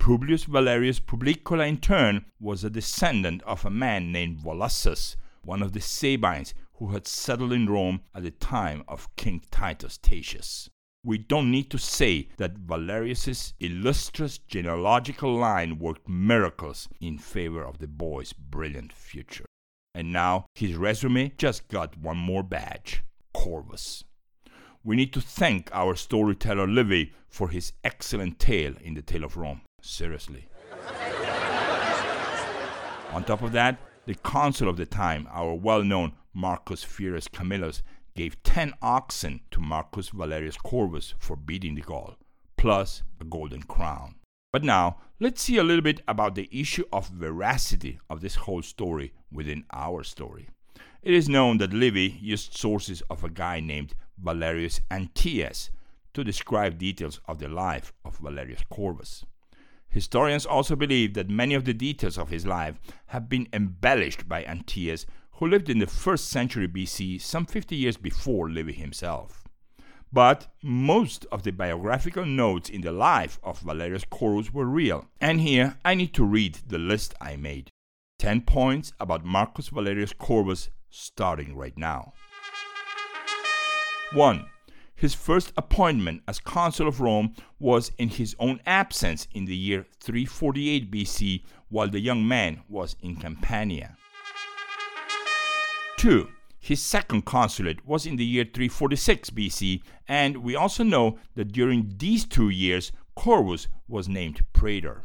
Publius 0.00 0.42
Valerius 0.42 0.98
Publicola, 0.98 1.68
in 1.68 1.76
turn, 1.76 2.24
was 2.40 2.64
a 2.64 2.70
descendant 2.70 3.40
of 3.44 3.64
a 3.64 3.70
man 3.70 4.10
named 4.10 4.38
Volossus, 4.38 5.14
one 5.42 5.62
of 5.62 5.74
the 5.74 5.80
Sabines 5.80 6.54
who 6.72 6.88
had 6.88 7.06
settled 7.06 7.52
in 7.52 7.68
Rome 7.68 8.00
at 8.16 8.24
the 8.24 8.32
time 8.32 8.82
of 8.88 9.14
King 9.14 9.42
Titus 9.52 9.96
Tatius 9.96 10.70
we 11.04 11.18
don't 11.18 11.50
need 11.50 11.68
to 11.70 11.78
say 11.78 12.28
that 12.36 12.58
Valerius's 12.58 13.54
illustrious 13.58 14.38
genealogical 14.38 15.34
line 15.34 15.78
worked 15.78 16.08
miracles 16.08 16.88
in 17.00 17.18
favor 17.18 17.64
of 17.64 17.78
the 17.78 17.88
boy's 17.88 18.32
brilliant 18.32 18.92
future. 18.92 19.46
And 19.94 20.12
now 20.12 20.46
his 20.54 20.76
resume 20.76 21.32
just 21.36 21.68
got 21.68 21.98
one 21.98 22.16
more 22.18 22.44
badge 22.44 23.02
Corvus. 23.34 24.04
We 24.84 24.96
need 24.96 25.12
to 25.14 25.20
thank 25.20 25.70
our 25.72 25.96
storyteller 25.96 26.66
Livy 26.66 27.12
for 27.28 27.48
his 27.48 27.72
excellent 27.82 28.38
tale 28.38 28.74
in 28.80 28.94
the 28.94 29.02
Tale 29.02 29.24
of 29.24 29.36
Rome. 29.36 29.62
Seriously. 29.80 30.48
On 33.12 33.24
top 33.24 33.42
of 33.42 33.52
that, 33.52 33.78
the 34.06 34.14
consul 34.14 34.68
of 34.68 34.76
the 34.76 34.86
time, 34.86 35.28
our 35.30 35.54
well 35.54 35.82
known 35.82 36.12
Marcus 36.32 36.84
Furius 36.84 37.28
Camillus, 37.28 37.82
gave 38.14 38.42
10 38.42 38.74
oxen 38.82 39.40
to 39.50 39.60
Marcus 39.60 40.10
Valerius 40.10 40.56
Corvus 40.56 41.14
for 41.18 41.36
beating 41.36 41.74
the 41.74 41.80
Gaul, 41.80 42.16
plus 42.56 43.02
a 43.20 43.24
golden 43.24 43.62
crown. 43.62 44.16
But 44.52 44.64
now, 44.64 44.98
let's 45.18 45.42
see 45.42 45.56
a 45.56 45.64
little 45.64 45.82
bit 45.82 46.02
about 46.06 46.34
the 46.34 46.48
issue 46.52 46.84
of 46.92 47.08
veracity 47.08 47.98
of 48.10 48.20
this 48.20 48.34
whole 48.34 48.62
story 48.62 49.12
within 49.32 49.64
our 49.72 50.04
story. 50.04 50.48
It 51.02 51.14
is 51.14 51.28
known 51.28 51.58
that 51.58 51.72
Livy 51.72 52.18
used 52.20 52.56
sources 52.56 53.02
of 53.10 53.24
a 53.24 53.30
guy 53.30 53.60
named 53.60 53.94
Valerius 54.22 54.80
Antias 54.90 55.70
to 56.14 56.22
describe 56.22 56.78
details 56.78 57.20
of 57.26 57.38
the 57.38 57.48
life 57.48 57.92
of 58.04 58.18
Valerius 58.18 58.62
Corvus. 58.70 59.24
Historians 59.88 60.46
also 60.46 60.76
believe 60.76 61.14
that 61.14 61.28
many 61.28 61.54
of 61.54 61.64
the 61.64 61.74
details 61.74 62.16
of 62.16 62.28
his 62.28 62.46
life 62.46 62.78
have 63.06 63.28
been 63.28 63.48
embellished 63.52 64.28
by 64.28 64.42
Antias 64.44 65.06
who 65.42 65.48
lived 65.48 65.68
in 65.68 65.80
the 65.80 65.86
first 65.88 66.30
century 66.30 66.68
BC, 66.68 67.20
some 67.20 67.44
50 67.44 67.74
years 67.74 67.96
before 67.96 68.48
Livy 68.48 68.72
himself. 68.72 69.42
But 70.12 70.46
most 70.62 71.26
of 71.32 71.42
the 71.42 71.50
biographical 71.50 72.24
notes 72.24 72.70
in 72.70 72.82
the 72.82 72.92
life 72.92 73.40
of 73.42 73.58
Valerius 73.58 74.04
Corvus 74.08 74.54
were 74.54 74.66
real. 74.66 75.08
And 75.20 75.40
here 75.40 75.78
I 75.84 75.96
need 75.96 76.14
to 76.14 76.24
read 76.24 76.60
the 76.68 76.78
list 76.78 77.14
I 77.20 77.34
made 77.34 77.70
10 78.20 78.42
points 78.42 78.92
about 79.00 79.24
Marcus 79.24 79.66
Valerius 79.66 80.12
Corvus, 80.12 80.70
starting 80.90 81.56
right 81.56 81.76
now. 81.76 82.12
1. 84.12 84.46
His 84.94 85.14
first 85.14 85.52
appointment 85.56 86.22
as 86.28 86.38
consul 86.38 86.86
of 86.86 87.00
Rome 87.00 87.34
was 87.58 87.90
in 87.98 88.10
his 88.10 88.36
own 88.38 88.60
absence 88.64 89.26
in 89.32 89.46
the 89.46 89.56
year 89.56 89.86
348 89.98 90.88
BC 90.88 91.42
while 91.68 91.88
the 91.88 91.98
young 91.98 92.28
man 92.28 92.60
was 92.68 92.94
in 93.02 93.16
Campania. 93.16 93.96
2. 96.02 96.28
His 96.58 96.82
second 96.82 97.24
consulate 97.24 97.86
was 97.86 98.06
in 98.06 98.16
the 98.16 98.24
year 98.24 98.42
346 98.42 99.30
BC, 99.30 99.82
and 100.08 100.38
we 100.38 100.56
also 100.56 100.82
know 100.82 101.20
that 101.36 101.52
during 101.52 101.94
these 101.96 102.24
two 102.24 102.48
years, 102.48 102.90
Corvus 103.14 103.68
was 103.86 104.08
named 104.08 104.40
praetor. 104.52 105.04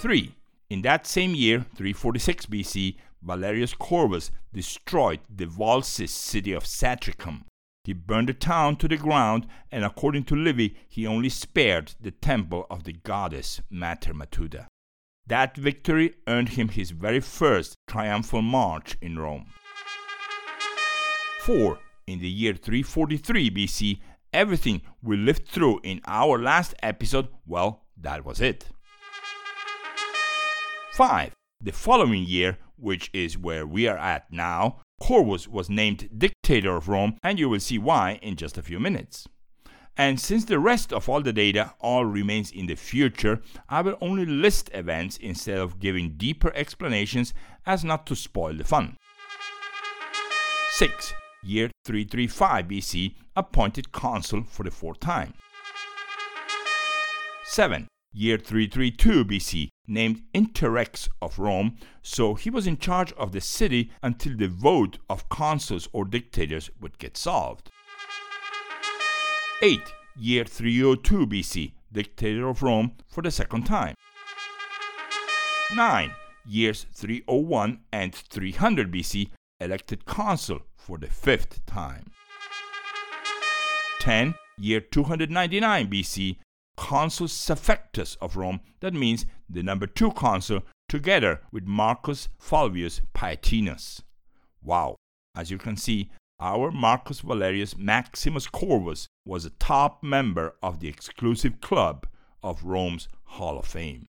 3. 0.00 0.34
In 0.70 0.80
that 0.80 1.06
same 1.06 1.34
year, 1.34 1.66
346 1.76 2.46
BC, 2.46 2.96
Valerius 3.20 3.74
Corvus 3.74 4.30
destroyed 4.54 5.20
the 5.28 5.44
Volscis 5.44 6.08
city 6.08 6.54
of 6.54 6.64
Satricum. 6.64 7.44
He 7.84 7.92
burned 7.92 8.30
the 8.30 8.32
town 8.32 8.76
to 8.76 8.88
the 8.88 8.96
ground, 8.96 9.46
and 9.70 9.84
according 9.84 10.24
to 10.24 10.34
Livy, 10.34 10.76
he 10.88 11.06
only 11.06 11.28
spared 11.28 11.92
the 12.00 12.10
temple 12.10 12.66
of 12.70 12.84
the 12.84 12.94
goddess 12.94 13.60
Mater 13.68 14.14
Matuta. 14.14 14.68
That 15.26 15.56
victory 15.56 16.14
earned 16.26 16.50
him 16.50 16.68
his 16.68 16.90
very 16.90 17.20
first 17.20 17.76
triumphal 17.86 18.42
march 18.42 18.96
in 19.00 19.18
Rome. 19.18 19.46
4. 21.42 21.78
In 22.08 22.18
the 22.18 22.28
year 22.28 22.54
343 22.54 23.50
BC, 23.50 24.00
everything 24.32 24.82
we 25.00 25.16
lived 25.16 25.46
through 25.46 25.80
in 25.84 26.00
our 26.06 26.38
last 26.40 26.74
episode, 26.82 27.28
well, 27.46 27.84
that 27.96 28.24
was 28.24 28.40
it. 28.40 28.66
5. 30.92 31.32
The 31.60 31.72
following 31.72 32.24
year, 32.24 32.58
which 32.76 33.08
is 33.12 33.38
where 33.38 33.64
we 33.64 33.86
are 33.86 33.98
at 33.98 34.30
now, 34.32 34.80
Corvus 35.00 35.46
was 35.46 35.70
named 35.70 36.10
dictator 36.18 36.76
of 36.76 36.88
Rome, 36.88 37.16
and 37.22 37.38
you 37.38 37.48
will 37.48 37.60
see 37.60 37.78
why 37.78 38.18
in 38.22 38.34
just 38.34 38.58
a 38.58 38.62
few 38.62 38.80
minutes. 38.80 39.28
And 39.96 40.18
since 40.18 40.46
the 40.46 40.58
rest 40.58 40.92
of 40.92 41.08
all 41.08 41.20
the 41.20 41.32
data 41.32 41.74
all 41.78 42.06
remains 42.06 42.50
in 42.50 42.66
the 42.66 42.76
future, 42.76 43.42
I 43.68 43.82
will 43.82 43.98
only 44.00 44.24
list 44.24 44.70
events 44.72 45.18
instead 45.18 45.58
of 45.58 45.80
giving 45.80 46.14
deeper 46.16 46.50
explanations 46.54 47.34
as 47.66 47.84
not 47.84 48.06
to 48.06 48.16
spoil 48.16 48.54
the 48.54 48.64
fun. 48.64 48.96
6. 50.70 51.12
Year 51.44 51.70
335 51.84 52.68
BC, 52.68 53.14
appointed 53.36 53.92
consul 53.92 54.44
for 54.44 54.62
the 54.62 54.70
fourth 54.70 55.00
time. 55.00 55.34
7. 57.44 57.86
year 58.14 58.38
332 58.38 59.24
BC, 59.26 59.68
named 59.86 60.22
Interrex 60.34 61.08
of 61.20 61.38
Rome, 61.38 61.76
so 62.00 62.34
he 62.34 62.48
was 62.48 62.66
in 62.66 62.78
charge 62.78 63.12
of 63.12 63.32
the 63.32 63.40
city 63.40 63.90
until 64.02 64.36
the 64.36 64.48
vote 64.48 64.98
of 65.10 65.28
consuls 65.28 65.88
or 65.92 66.06
dictators 66.06 66.70
would 66.80 66.98
get 66.98 67.16
solved. 67.16 67.68
8. 69.64 69.80
Year 70.18 70.44
302 70.44 71.24
BC, 71.24 71.72
dictator 71.92 72.48
of 72.48 72.64
Rome 72.64 72.96
for 73.06 73.22
the 73.22 73.30
second 73.30 73.62
time. 73.62 73.94
9. 75.76 76.10
Years 76.44 76.86
301 76.92 77.78
and 77.92 78.12
300 78.12 78.92
BC, 78.92 79.28
elected 79.60 80.04
consul 80.04 80.62
for 80.74 80.98
the 80.98 81.06
fifth 81.06 81.64
time. 81.64 82.10
10. 84.00 84.34
Year 84.58 84.80
299 84.80 85.88
BC, 85.88 86.38
consul 86.76 87.28
suffectus 87.28 88.16
of 88.20 88.36
Rome, 88.36 88.60
that 88.80 88.94
means 88.94 89.26
the 89.48 89.62
number 89.62 89.86
two 89.86 90.10
consul, 90.10 90.62
together 90.88 91.40
with 91.52 91.66
Marcus 91.66 92.28
Fulvius 92.36 93.00
Paetinus. 93.14 94.02
Wow, 94.60 94.96
as 95.36 95.52
you 95.52 95.58
can 95.58 95.76
see, 95.76 96.10
our 96.42 96.72
Marcus 96.72 97.20
Valerius 97.20 97.78
Maximus 97.78 98.48
Corvus 98.48 99.06
was 99.24 99.44
a 99.44 99.50
top 99.50 100.02
member 100.02 100.56
of 100.60 100.80
the 100.80 100.88
exclusive 100.88 101.60
club 101.60 102.04
of 102.42 102.64
Rome's 102.64 103.06
Hall 103.22 103.60
of 103.60 103.64
Fame. 103.64 104.06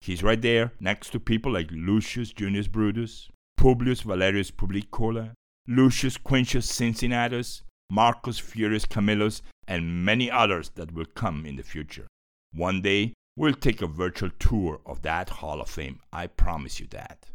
He's 0.00 0.22
right 0.22 0.40
there 0.40 0.70
next 0.78 1.10
to 1.10 1.18
people 1.18 1.50
like 1.50 1.68
Lucius 1.72 2.32
Junius 2.32 2.68
Brutus, 2.68 3.28
Publius 3.56 4.02
Valerius 4.02 4.52
Publicola, 4.52 5.32
Lucius 5.66 6.16
Quintius 6.16 6.66
Cincinnatus, 6.66 7.62
Marcus 7.90 8.38
Furius 8.38 8.84
Camillus, 8.88 9.42
and 9.66 10.04
many 10.04 10.30
others 10.30 10.70
that 10.76 10.92
will 10.92 11.06
come 11.16 11.44
in 11.44 11.56
the 11.56 11.64
future. 11.64 12.06
One 12.54 12.80
day, 12.80 13.12
we'll 13.36 13.54
take 13.54 13.82
a 13.82 13.88
virtual 13.88 14.30
tour 14.38 14.80
of 14.86 15.02
that 15.02 15.30
Hall 15.30 15.60
of 15.60 15.68
Fame. 15.68 15.98
I 16.12 16.28
promise 16.28 16.78
you 16.78 16.86
that. 16.90 17.26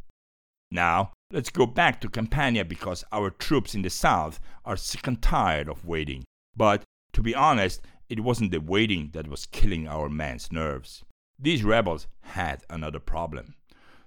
Now, 0.72 1.12
let's 1.32 1.50
go 1.50 1.66
back 1.66 2.00
to 2.02 2.10
Campania 2.10 2.64
because 2.64 3.04
our 3.12 3.30
troops 3.30 3.76
in 3.76 3.82
the 3.82 3.90
south 3.90 4.40
are 4.64 4.78
sick 4.78 5.06
and 5.06 5.22
tired 5.22 5.68
of 5.68 5.86
waiting. 5.86 6.24
But 6.56 6.84
to 7.14 7.22
be 7.22 7.36
honest, 7.36 7.82
it 8.10 8.22
wasn't 8.22 8.52
the 8.52 8.62
waiting 8.62 9.10
that 9.14 9.28
was 9.28 9.46
killing 9.46 9.88
our 9.88 10.10
men's 10.10 10.52
nerves. 10.52 11.04
These 11.38 11.64
rebels 11.64 12.08
had 12.22 12.64
another 12.70 13.00
problem. 13.00 13.56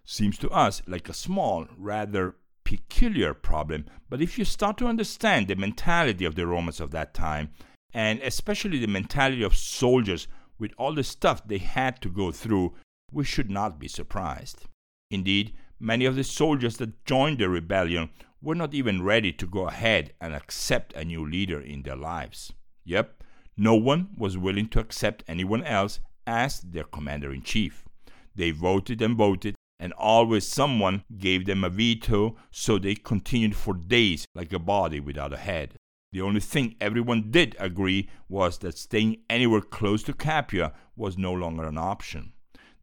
Seems 0.04 0.38
to 0.38 0.50
us 0.50 0.82
like 0.86 1.08
a 1.08 1.14
small, 1.14 1.66
rather 1.76 2.36
peculiar 2.64 3.34
problem, 3.34 3.86
but 4.08 4.22
if 4.22 4.38
you 4.38 4.44
start 4.44 4.78
to 4.78 4.86
understand 4.86 5.48
the 5.48 5.56
mentality 5.56 6.24
of 6.24 6.34
the 6.34 6.46
Romans 6.46 6.80
of 6.80 6.90
that 6.92 7.12
time, 7.12 7.50
and 7.92 8.20
especially 8.20 8.78
the 8.78 8.86
mentality 8.86 9.42
of 9.42 9.56
soldiers 9.56 10.28
with 10.58 10.72
all 10.78 10.94
the 10.94 11.04
stuff 11.04 11.46
they 11.46 11.58
had 11.58 12.00
to 12.00 12.08
go 12.08 12.32
through, 12.32 12.74
we 13.12 13.24
should 13.24 13.50
not 13.50 13.78
be 13.78 13.88
surprised. 13.88 14.66
Indeed, 15.10 15.52
many 15.84 16.06
of 16.06 16.16
the 16.16 16.24
soldiers 16.24 16.78
that 16.78 17.04
joined 17.04 17.38
the 17.38 17.48
rebellion 17.48 18.08
were 18.40 18.54
not 18.54 18.74
even 18.74 19.02
ready 19.02 19.32
to 19.32 19.46
go 19.46 19.68
ahead 19.68 20.12
and 20.20 20.34
accept 20.34 20.94
a 20.94 21.04
new 21.04 21.24
leader 21.24 21.60
in 21.60 21.82
their 21.82 21.96
lives. 21.96 22.52
Yep, 22.84 23.22
no 23.56 23.74
one 23.74 24.08
was 24.16 24.38
willing 24.38 24.68
to 24.68 24.80
accept 24.80 25.24
anyone 25.28 25.62
else 25.62 26.00
as 26.26 26.60
their 26.60 26.84
commander 26.84 27.32
in 27.32 27.42
chief. 27.42 27.84
They 28.34 28.50
voted 28.50 29.02
and 29.02 29.16
voted, 29.16 29.54
and 29.78 29.92
always 29.92 30.48
someone 30.48 31.04
gave 31.18 31.46
them 31.46 31.62
a 31.62 31.70
veto, 31.70 32.36
so 32.50 32.78
they 32.78 32.94
continued 32.94 33.54
for 33.54 33.74
days 33.74 34.26
like 34.34 34.52
a 34.52 34.58
body 34.58 35.00
without 35.00 35.32
a 35.32 35.38
head. 35.38 35.74
The 36.12 36.22
only 36.22 36.40
thing 36.40 36.76
everyone 36.80 37.30
did 37.30 37.56
agree 37.58 38.08
was 38.28 38.58
that 38.58 38.78
staying 38.78 39.22
anywhere 39.28 39.60
close 39.60 40.02
to 40.04 40.12
Capua 40.12 40.72
was 40.96 41.18
no 41.18 41.32
longer 41.32 41.64
an 41.64 41.76
option. 41.76 42.33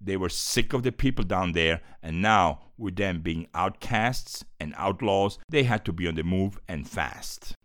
They 0.03 0.17
were 0.17 0.29
sick 0.29 0.74
of 0.74 0.84
the 0.84 0.91
people 0.91 1.24
down 1.24 1.51
there, 1.51 1.81
and 2.01 2.22
now, 2.22 2.62
with 2.77 2.96
them 2.96 3.22
being 3.22 3.48
outcasts 3.53 4.43
and 4.60 4.74
outlaws, 4.77 5.38
they 5.48 5.63
had 5.63 5.86
to 5.86 5.93
be 5.93 6.08
on 6.08 6.15
the 6.15 6.24
move 6.24 6.58
and 6.67 6.89
fast. 6.89 7.55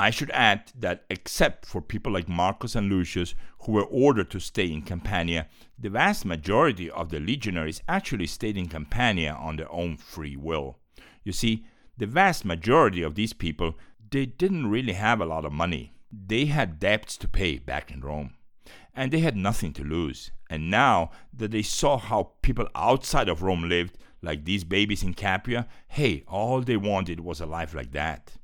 I 0.00 0.10
should 0.10 0.30
add 0.30 0.72
that, 0.78 1.04
except 1.10 1.66
for 1.66 1.82
people 1.82 2.12
like 2.12 2.28
Marcus 2.28 2.74
and 2.74 2.88
Lucius, 2.88 3.34
who 3.60 3.72
were 3.72 3.84
ordered 3.84 4.30
to 4.30 4.40
stay 4.40 4.72
in 4.72 4.82
Campania, 4.82 5.48
the 5.78 5.90
vast 5.90 6.24
majority 6.24 6.90
of 6.90 7.10
the 7.10 7.20
legionaries 7.20 7.82
actually 7.86 8.26
stayed 8.26 8.56
in 8.56 8.68
Campania 8.68 9.34
on 9.34 9.56
their 9.56 9.70
own 9.70 9.96
free 9.96 10.36
will. 10.36 10.78
You 11.22 11.32
see, 11.32 11.66
the 11.98 12.06
vast 12.06 12.44
majority 12.44 13.02
of 13.02 13.14
these 13.14 13.32
people 13.32 13.74
they 14.12 14.26
didn't 14.26 14.66
really 14.66 14.92
have 14.92 15.20
a 15.20 15.26
lot 15.26 15.44
of 15.44 15.52
money. 15.52 15.94
They 16.12 16.44
had 16.44 16.78
debts 16.78 17.16
to 17.16 17.28
pay 17.28 17.58
back 17.58 17.90
in 17.90 18.02
Rome. 18.02 18.34
And 18.94 19.10
they 19.10 19.20
had 19.20 19.36
nothing 19.36 19.72
to 19.74 19.84
lose. 19.84 20.30
And 20.50 20.70
now 20.70 21.10
that 21.32 21.50
they 21.50 21.62
saw 21.62 21.96
how 21.96 22.32
people 22.42 22.68
outside 22.74 23.28
of 23.28 23.42
Rome 23.42 23.68
lived, 23.68 23.96
like 24.20 24.44
these 24.44 24.64
babies 24.64 25.02
in 25.02 25.14
Capua, 25.14 25.66
hey, 25.88 26.24
all 26.28 26.60
they 26.60 26.76
wanted 26.76 27.20
was 27.20 27.40
a 27.40 27.46
life 27.46 27.74
like 27.74 27.92
that. 27.92 28.34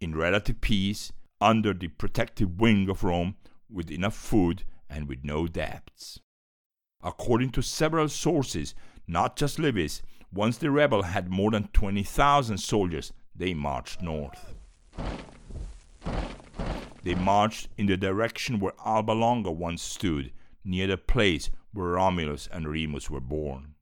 In 0.00 0.14
relative 0.14 0.60
peace, 0.60 1.12
under 1.40 1.72
the 1.72 1.88
protective 1.88 2.60
wing 2.60 2.88
of 2.88 3.04
Rome, 3.04 3.36
with 3.70 3.90
enough 3.90 4.14
food 4.14 4.64
and 4.88 5.08
with 5.08 5.24
no 5.24 5.46
debts. 5.46 6.20
According 7.02 7.50
to 7.50 7.62
several 7.62 8.08
sources, 8.08 8.74
not 9.06 9.36
just 9.36 9.58
Livy, 9.58 9.88
once 10.32 10.58
the 10.58 10.70
rebel 10.70 11.02
had 11.02 11.30
more 11.30 11.50
than 11.50 11.68
20,000 11.68 12.58
soldiers, 12.58 13.12
they 13.34 13.54
marched 13.54 14.02
north. 14.02 14.54
They 17.06 17.14
marched 17.14 17.68
in 17.78 17.86
the 17.86 17.96
direction 17.96 18.58
where 18.58 18.72
Alba 18.84 19.12
Longa 19.12 19.52
once 19.52 19.80
stood, 19.80 20.32
near 20.64 20.88
the 20.88 20.98
place 20.98 21.50
where 21.72 21.90
Romulus 21.90 22.48
and 22.50 22.66
Remus 22.66 23.08
were 23.08 23.20
born. 23.20 23.76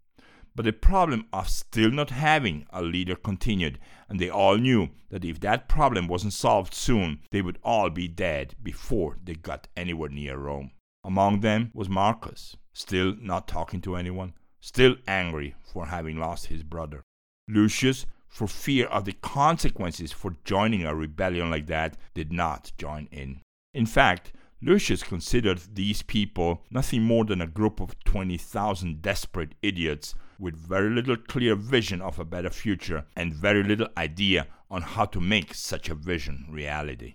But 0.55 0.67
the 0.67 0.75
problem 0.75 1.25
of 1.33 1.49
still 1.49 1.91
not 1.91 2.11
having 2.11 2.67
a 2.69 2.83
leader 2.83 3.17
continued, 3.17 3.79
and 4.11 4.21
they 4.21 4.29
all 4.29 4.59
knew 4.59 4.91
that 5.09 5.25
if 5.25 5.41
that 5.41 5.71
problem 5.71 6.07
wasn't 6.07 6.35
solved 6.35 6.75
soon, 6.75 7.21
they 7.31 7.41
would 7.41 7.59
all 7.65 7.89
be 7.89 8.09
dead 8.09 8.57
before 8.63 9.17
they 9.25 9.37
got 9.37 9.69
anywhere 9.75 10.11
near 10.11 10.37
Rome. 10.37 10.73
Among 11.03 11.41
them 11.41 11.71
was 11.73 11.89
Marcus, 11.89 12.59
still 12.75 13.17
not 13.19 13.49
talking 13.49 13.81
to 13.81 13.97
anyone, 13.97 14.35
still 14.61 14.97
angry 15.09 15.55
for 15.73 15.87
having 15.87 16.19
lost 16.19 16.49
his 16.49 16.63
brother. 16.63 17.03
Lucius 17.49 18.05
for 18.35 18.49
fear 18.49 18.87
of 18.87 19.05
the 19.05 19.13
consequences 19.13 20.11
for 20.11 20.35
joining 20.45 20.85
a 20.85 20.93
rebellion 20.93 21.51
like 21.51 21.69
that, 21.69 21.97
did 22.15 22.33
not 22.33 22.73
join 22.77 23.07
in. 23.13 23.41
In 23.73 23.87
fact, 23.87 24.33
Lucius 24.61 25.05
considered 25.05 25.61
these 25.73 26.03
people 26.03 26.65
nothing 26.69 27.05
more 27.05 27.25
than 27.25 27.41
a 27.41 27.47
group 27.47 27.81
of 27.81 27.97
20,000 28.03 29.01
desperate 29.01 29.55
idiots 29.63 30.17
with 30.37 30.57
very 30.57 30.91
little 30.91 31.17
clear 31.17 31.55
vision 31.55 32.03
of 32.03 32.19
a 32.19 32.25
better 32.25 32.51
future 32.51 33.05
and 33.15 33.33
very 33.33 33.63
little 33.63 33.87
idea 33.97 34.49
on 34.69 34.83
how 34.83 35.05
to 35.05 35.21
make 35.21 35.55
such 35.55 35.89
a 35.89 35.95
vision 35.95 36.49
reality. 36.51 37.15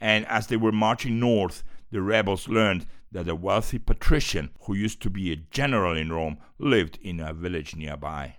And 0.00 0.24
as 0.28 0.46
they 0.46 0.56
were 0.56 0.72
marching 0.72 1.20
north, 1.20 1.62
the 1.90 2.00
rebels 2.00 2.48
learned 2.48 2.86
that 3.12 3.28
a 3.28 3.34
wealthy 3.34 3.78
patrician 3.78 4.48
who 4.62 4.74
used 4.74 5.02
to 5.02 5.10
be 5.10 5.30
a 5.30 5.36
general 5.36 5.94
in 5.94 6.10
Rome 6.10 6.38
lived 6.58 6.98
in 7.02 7.20
a 7.20 7.34
village 7.34 7.76
nearby. 7.76 8.36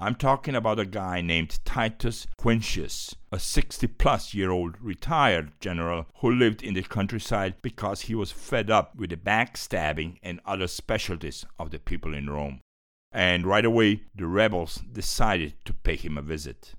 I'm 0.00 0.14
talking 0.14 0.54
about 0.54 0.78
a 0.78 0.86
guy 0.86 1.20
named 1.20 1.58
Titus 1.64 2.28
Quintius, 2.38 3.16
a 3.32 3.40
60 3.40 3.88
plus 3.88 4.32
year 4.32 4.48
old 4.52 4.76
retired 4.80 5.50
general 5.58 6.06
who 6.20 6.30
lived 6.30 6.62
in 6.62 6.74
the 6.74 6.84
countryside 6.84 7.56
because 7.62 8.02
he 8.02 8.14
was 8.14 8.30
fed 8.30 8.70
up 8.70 8.94
with 8.94 9.10
the 9.10 9.16
backstabbing 9.16 10.18
and 10.22 10.38
other 10.46 10.68
specialties 10.68 11.44
of 11.58 11.72
the 11.72 11.80
people 11.80 12.14
in 12.14 12.30
Rome. 12.30 12.60
And 13.10 13.44
right 13.44 13.64
away, 13.64 14.02
the 14.14 14.28
rebels 14.28 14.76
decided 14.92 15.54
to 15.64 15.74
pay 15.74 15.96
him 15.96 16.16
a 16.16 16.22
visit. 16.22 16.74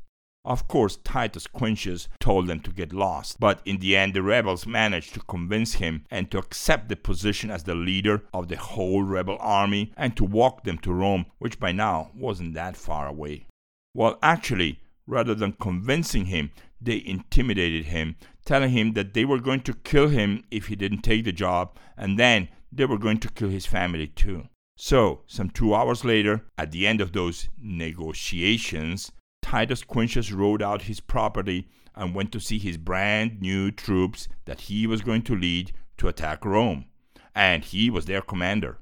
Of 0.49 0.67
course, 0.67 0.97
Titus 1.03 1.45
Quintius 1.45 2.07
told 2.19 2.47
them 2.47 2.59
to 2.61 2.71
get 2.71 2.91
lost, 2.91 3.39
but 3.39 3.61
in 3.65 3.77
the 3.77 3.95
end, 3.95 4.15
the 4.15 4.23
rebels 4.23 4.65
managed 4.65 5.13
to 5.13 5.19
convince 5.19 5.75
him 5.75 6.05
and 6.09 6.31
to 6.31 6.39
accept 6.39 6.89
the 6.89 6.95
position 6.95 7.51
as 7.51 7.65
the 7.65 7.75
leader 7.75 8.23
of 8.33 8.47
the 8.47 8.57
whole 8.57 9.03
rebel 9.03 9.37
army 9.39 9.93
and 9.95 10.17
to 10.17 10.23
walk 10.23 10.63
them 10.63 10.79
to 10.79 10.91
Rome, 10.91 11.27
which 11.37 11.59
by 11.59 11.71
now 11.71 12.09
wasn't 12.15 12.55
that 12.55 12.75
far 12.75 13.07
away. 13.07 13.45
Well, 13.93 14.17
actually, 14.23 14.79
rather 15.05 15.35
than 15.35 15.53
convincing 15.53 16.25
him, 16.25 16.49
they 16.81 17.03
intimidated 17.05 17.85
him, 17.85 18.15
telling 18.43 18.71
him 18.71 18.93
that 18.93 19.13
they 19.13 19.25
were 19.25 19.39
going 19.39 19.61
to 19.61 19.75
kill 19.75 20.07
him 20.07 20.45
if 20.49 20.65
he 20.65 20.75
didn't 20.75 21.03
take 21.03 21.25
the 21.25 21.31
job, 21.31 21.77
and 21.95 22.17
then 22.17 22.49
they 22.71 22.85
were 22.85 22.97
going 22.97 23.19
to 23.19 23.29
kill 23.29 23.49
his 23.49 23.67
family 23.67 24.07
too. 24.07 24.47
So, 24.77 25.21
some 25.27 25.51
two 25.51 25.75
hours 25.75 26.03
later, 26.03 26.45
at 26.57 26.71
the 26.71 26.87
end 26.87 27.01
of 27.01 27.11
those 27.11 27.49
negotiations, 27.61 29.11
Titus 29.49 29.81
Quintius 29.83 30.31
rode 30.31 30.61
out 30.61 30.83
his 30.83 30.99
property 30.99 31.67
and 31.95 32.13
went 32.13 32.31
to 32.31 32.39
see 32.39 32.59
his 32.59 32.77
brand 32.77 33.41
new 33.41 33.71
troops 33.71 34.27
that 34.45 34.61
he 34.61 34.85
was 34.85 35.01
going 35.01 35.23
to 35.23 35.35
lead 35.35 35.71
to 35.97 36.07
attack 36.07 36.45
Rome. 36.45 36.85
And 37.33 37.63
he 37.63 37.89
was 37.89 38.05
their 38.05 38.21
commander. 38.21 38.77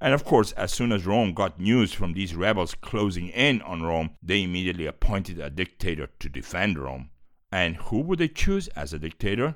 And 0.00 0.12
of 0.12 0.24
course, 0.24 0.50
as 0.54 0.72
soon 0.72 0.90
as 0.90 1.06
Rome 1.06 1.32
got 1.32 1.60
news 1.60 1.92
from 1.92 2.12
these 2.12 2.34
rebels 2.34 2.74
closing 2.74 3.28
in 3.28 3.62
on 3.62 3.84
Rome, 3.84 4.10
they 4.20 4.42
immediately 4.42 4.86
appointed 4.86 5.38
a 5.38 5.48
dictator 5.48 6.08
to 6.18 6.28
defend 6.28 6.76
Rome. 6.76 7.10
And 7.52 7.76
who 7.76 8.00
would 8.00 8.18
they 8.18 8.26
choose 8.26 8.66
as 8.74 8.92
a 8.92 8.98
dictator? 8.98 9.54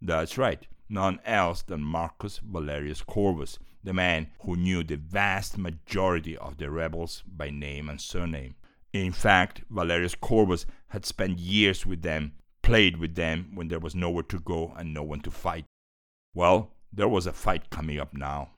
That's 0.00 0.38
right, 0.38 0.68
none 0.88 1.18
else 1.24 1.62
than 1.62 1.82
Marcus 1.82 2.38
Valerius 2.38 3.02
Corvus, 3.02 3.58
the 3.82 3.92
man 3.92 4.28
who 4.42 4.54
knew 4.54 4.84
the 4.84 4.98
vast 4.98 5.58
majority 5.58 6.36
of 6.36 6.58
the 6.58 6.70
rebels 6.70 7.24
by 7.26 7.50
name 7.50 7.88
and 7.88 8.00
surname. 8.00 8.54
In 8.92 9.12
fact, 9.12 9.62
Valerius 9.70 10.14
Corvus 10.14 10.66
had 10.88 11.04
spent 11.04 11.38
years 11.38 11.84
with 11.84 12.02
them, 12.02 12.32
played 12.62 12.96
with 12.96 13.14
them 13.14 13.50
when 13.54 13.68
there 13.68 13.78
was 13.78 13.94
nowhere 13.94 14.22
to 14.24 14.40
go 14.40 14.72
and 14.76 14.94
no 14.94 15.02
one 15.02 15.20
to 15.20 15.30
fight. 15.30 15.64
Well, 16.34 16.72
there 16.92 17.08
was 17.08 17.26
a 17.26 17.32
fight 17.32 17.70
coming 17.70 17.98
up 17.98 18.14
now. 18.14 18.50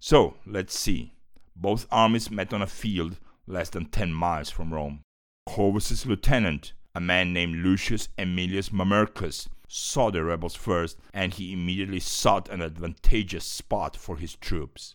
So, 0.00 0.34
let's 0.46 0.78
see. 0.78 1.14
Both 1.54 1.86
armies 1.90 2.30
met 2.30 2.52
on 2.52 2.62
a 2.62 2.66
field 2.66 3.18
less 3.46 3.70
than 3.70 3.86
10 3.86 4.12
miles 4.12 4.50
from 4.50 4.72
Rome. 4.72 5.00
Corvus's 5.46 6.06
lieutenant, 6.06 6.72
a 6.94 7.00
man 7.00 7.32
named 7.32 7.56
Lucius 7.56 8.08
Aemilius 8.18 8.70
Mamercus, 8.70 9.48
saw 9.68 10.10
the 10.10 10.24
rebels 10.24 10.54
first 10.54 10.98
and 11.12 11.34
he 11.34 11.52
immediately 11.52 12.00
sought 12.00 12.48
an 12.48 12.62
advantageous 12.62 13.44
spot 13.44 13.96
for 13.96 14.16
his 14.16 14.34
troops. 14.36 14.94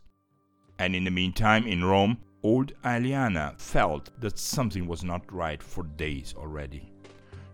And 0.80 0.96
in 0.96 1.04
the 1.04 1.12
meantime, 1.12 1.68
in 1.68 1.84
Rome, 1.84 2.18
old 2.44 2.74
Aeliana 2.84 3.58
felt 3.58 4.10
that 4.20 4.38
something 4.38 4.86
was 4.86 5.04
not 5.04 5.32
right 5.32 5.64
for 5.64 5.84
days 5.84 6.36
already. 6.38 6.92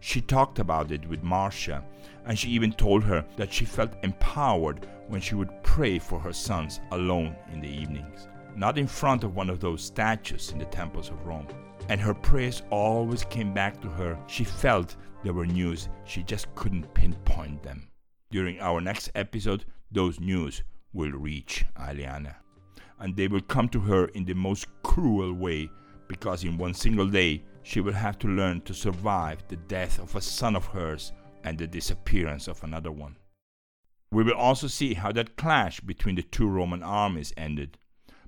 She 0.02 0.22
talked 0.22 0.60
about 0.60 0.92
it 0.92 1.08
with 1.08 1.24
Marcia, 1.24 1.84
and 2.26 2.38
she 2.38 2.50
even 2.50 2.72
told 2.74 3.04
her 3.04 3.26
that 3.38 3.54
she 3.54 3.66
felt 3.66 4.04
empowered 4.04 4.88
when 5.08 5.22
she 5.22 5.36
would 5.36 5.64
pray 5.64 6.00
for 6.00 6.20
her 6.20 6.34
sons 6.34 6.80
alone 6.92 7.36
in 7.52 7.62
the 7.62 7.68
evenings, 7.68 8.28
not 8.56 8.78
in 8.78 8.88
front 8.88 9.24
of 9.24 9.36
one 9.36 9.50
of 9.50 9.60
those 9.60 9.84
statues 9.84 10.52
in 10.52 10.60
the 10.60 10.66
temples 10.66 11.10
of 11.10 11.26
Rome. 11.26 11.48
And 11.90 12.00
her 12.00 12.14
prayers 12.14 12.62
always 12.70 13.24
came 13.26 13.54
back 13.54 13.82
to 13.82 13.90
her. 13.90 14.18
She 14.28 14.44
felt 14.44 14.96
there 15.24 15.34
were 15.34 15.46
news, 15.46 15.90
she 16.06 16.24
just 16.24 16.54
couldn't 16.56 16.94
pinpoint 16.94 17.64
them. 17.64 17.90
During 18.32 18.60
our 18.60 18.80
next 18.80 19.12
episode, 19.16 19.66
those 19.92 20.20
news 20.20 20.64
will 20.94 21.12
reach 21.12 21.66
Aeliana. 21.76 22.36
And 23.00 23.16
they 23.16 23.28
will 23.28 23.42
come 23.42 23.70
to 23.70 23.80
her 23.80 24.06
in 24.08 24.26
the 24.26 24.34
most 24.34 24.68
cruel 24.84 25.34
way 25.34 25.70
because 26.08 26.44
in 26.44 26.58
one 26.58 26.74
single 26.74 27.08
day 27.08 27.44
she 27.64 27.82
will 27.82 27.94
have 27.94 28.18
to 28.20 28.28
learn 28.28 28.62
to 28.62 28.74
survive 28.74 29.44
the 29.48 29.56
death 29.56 30.00
of 30.00 30.16
a 30.16 30.22
son 30.22 30.56
of 30.56 30.66
hers 30.66 31.14
and 31.44 31.58
the 31.58 31.68
disappearance 31.68 32.48
of 32.48 32.64
another 32.64 32.92
one. 32.92 33.16
We 34.12 34.24
will 34.24 34.34
also 34.34 34.68
see 34.68 34.96
how 34.96 35.12
that 35.14 35.38
clash 35.38 35.80
between 35.80 36.16
the 36.16 36.24
two 36.24 36.48
Roman 36.48 36.84
armies 36.84 37.34
ended. 37.38 37.78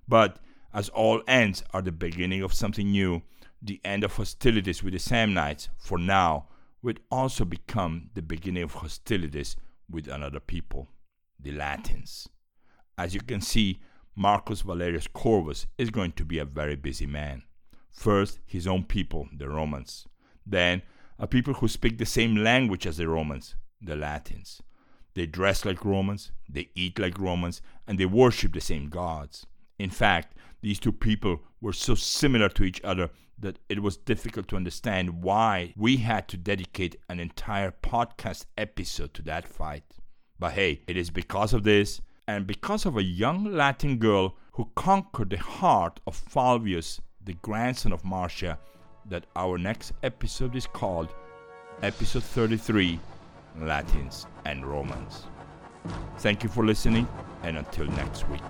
But 0.07 0.39
as 0.73 0.89
all 0.89 1.21
ends 1.27 1.63
are 1.73 1.81
the 1.81 1.91
beginning 1.91 2.43
of 2.43 2.53
something 2.53 2.91
new, 2.91 3.23
the 3.61 3.81
end 3.83 4.03
of 4.03 4.15
hostilities 4.15 4.83
with 4.83 4.93
the 4.93 4.99
Samnites, 4.99 5.69
for 5.77 5.97
now, 5.97 6.47
would 6.81 6.99
also 7.11 7.45
become 7.45 8.09
the 8.13 8.21
beginning 8.21 8.63
of 8.63 8.73
hostilities 8.75 9.55
with 9.89 10.07
another 10.07 10.39
people, 10.39 10.89
the 11.39 11.51
Latins. 11.51 12.27
As 12.97 13.13
you 13.13 13.21
can 13.21 13.41
see, 13.41 13.79
Marcus 14.15 14.61
Valerius 14.61 15.07
Corvus 15.07 15.67
is 15.77 15.89
going 15.89 16.11
to 16.13 16.25
be 16.25 16.37
a 16.37 16.45
very 16.45 16.75
busy 16.75 17.05
man. 17.05 17.43
First, 17.91 18.39
his 18.45 18.67
own 18.67 18.83
people, 18.83 19.27
the 19.35 19.49
Romans. 19.49 20.07
Then, 20.45 20.81
a 21.17 21.27
people 21.27 21.55
who 21.55 21.67
speak 21.67 21.97
the 21.97 22.05
same 22.05 22.35
language 22.35 22.85
as 22.85 22.97
the 22.97 23.07
Romans, 23.07 23.55
the 23.81 23.95
Latins. 23.95 24.61
They 25.13 25.25
dress 25.25 25.65
like 25.65 25.85
Romans, 25.85 26.31
they 26.49 26.69
eat 26.75 26.99
like 26.99 27.19
Romans, 27.19 27.61
and 27.87 27.97
they 27.99 28.05
worship 28.05 28.53
the 28.53 28.61
same 28.61 28.89
gods. 28.89 29.45
In 29.77 29.89
fact, 29.89 30.35
these 30.61 30.79
two 30.79 30.91
people 30.91 31.41
were 31.59 31.73
so 31.73 31.95
similar 31.95 32.49
to 32.49 32.63
each 32.63 32.81
other 32.83 33.09
that 33.39 33.59
it 33.69 33.81
was 33.81 33.97
difficult 33.97 34.47
to 34.47 34.55
understand 34.55 35.23
why 35.23 35.73
we 35.75 35.97
had 35.97 36.27
to 36.27 36.37
dedicate 36.37 36.95
an 37.09 37.19
entire 37.19 37.71
podcast 37.71 38.45
episode 38.57 39.13
to 39.15 39.21
that 39.23 39.47
fight. 39.47 39.83
But 40.39 40.53
hey, 40.53 40.81
it 40.87 40.97
is 40.97 41.09
because 41.09 41.53
of 41.53 41.63
this 41.63 42.01
and 42.31 42.47
because 42.47 42.85
of 42.85 42.95
a 42.95 43.03
young 43.03 43.43
Latin 43.43 43.97
girl 43.97 44.37
who 44.53 44.71
conquered 44.75 45.31
the 45.31 45.37
heart 45.37 45.99
of 46.07 46.15
Fulvius, 46.15 47.01
the 47.25 47.33
grandson 47.33 47.91
of 47.91 48.05
Marcia, 48.05 48.57
that 49.05 49.25
our 49.35 49.57
next 49.57 49.91
episode 50.01 50.55
is 50.55 50.65
called 50.65 51.13
Episode 51.81 52.23
33 52.23 52.99
Latins 53.59 54.27
and 54.45 54.65
Romans. 54.65 55.25
Thank 56.19 56.43
you 56.43 56.49
for 56.49 56.65
listening, 56.65 57.05
and 57.43 57.57
until 57.57 57.87
next 57.87 58.29
week. 58.29 58.41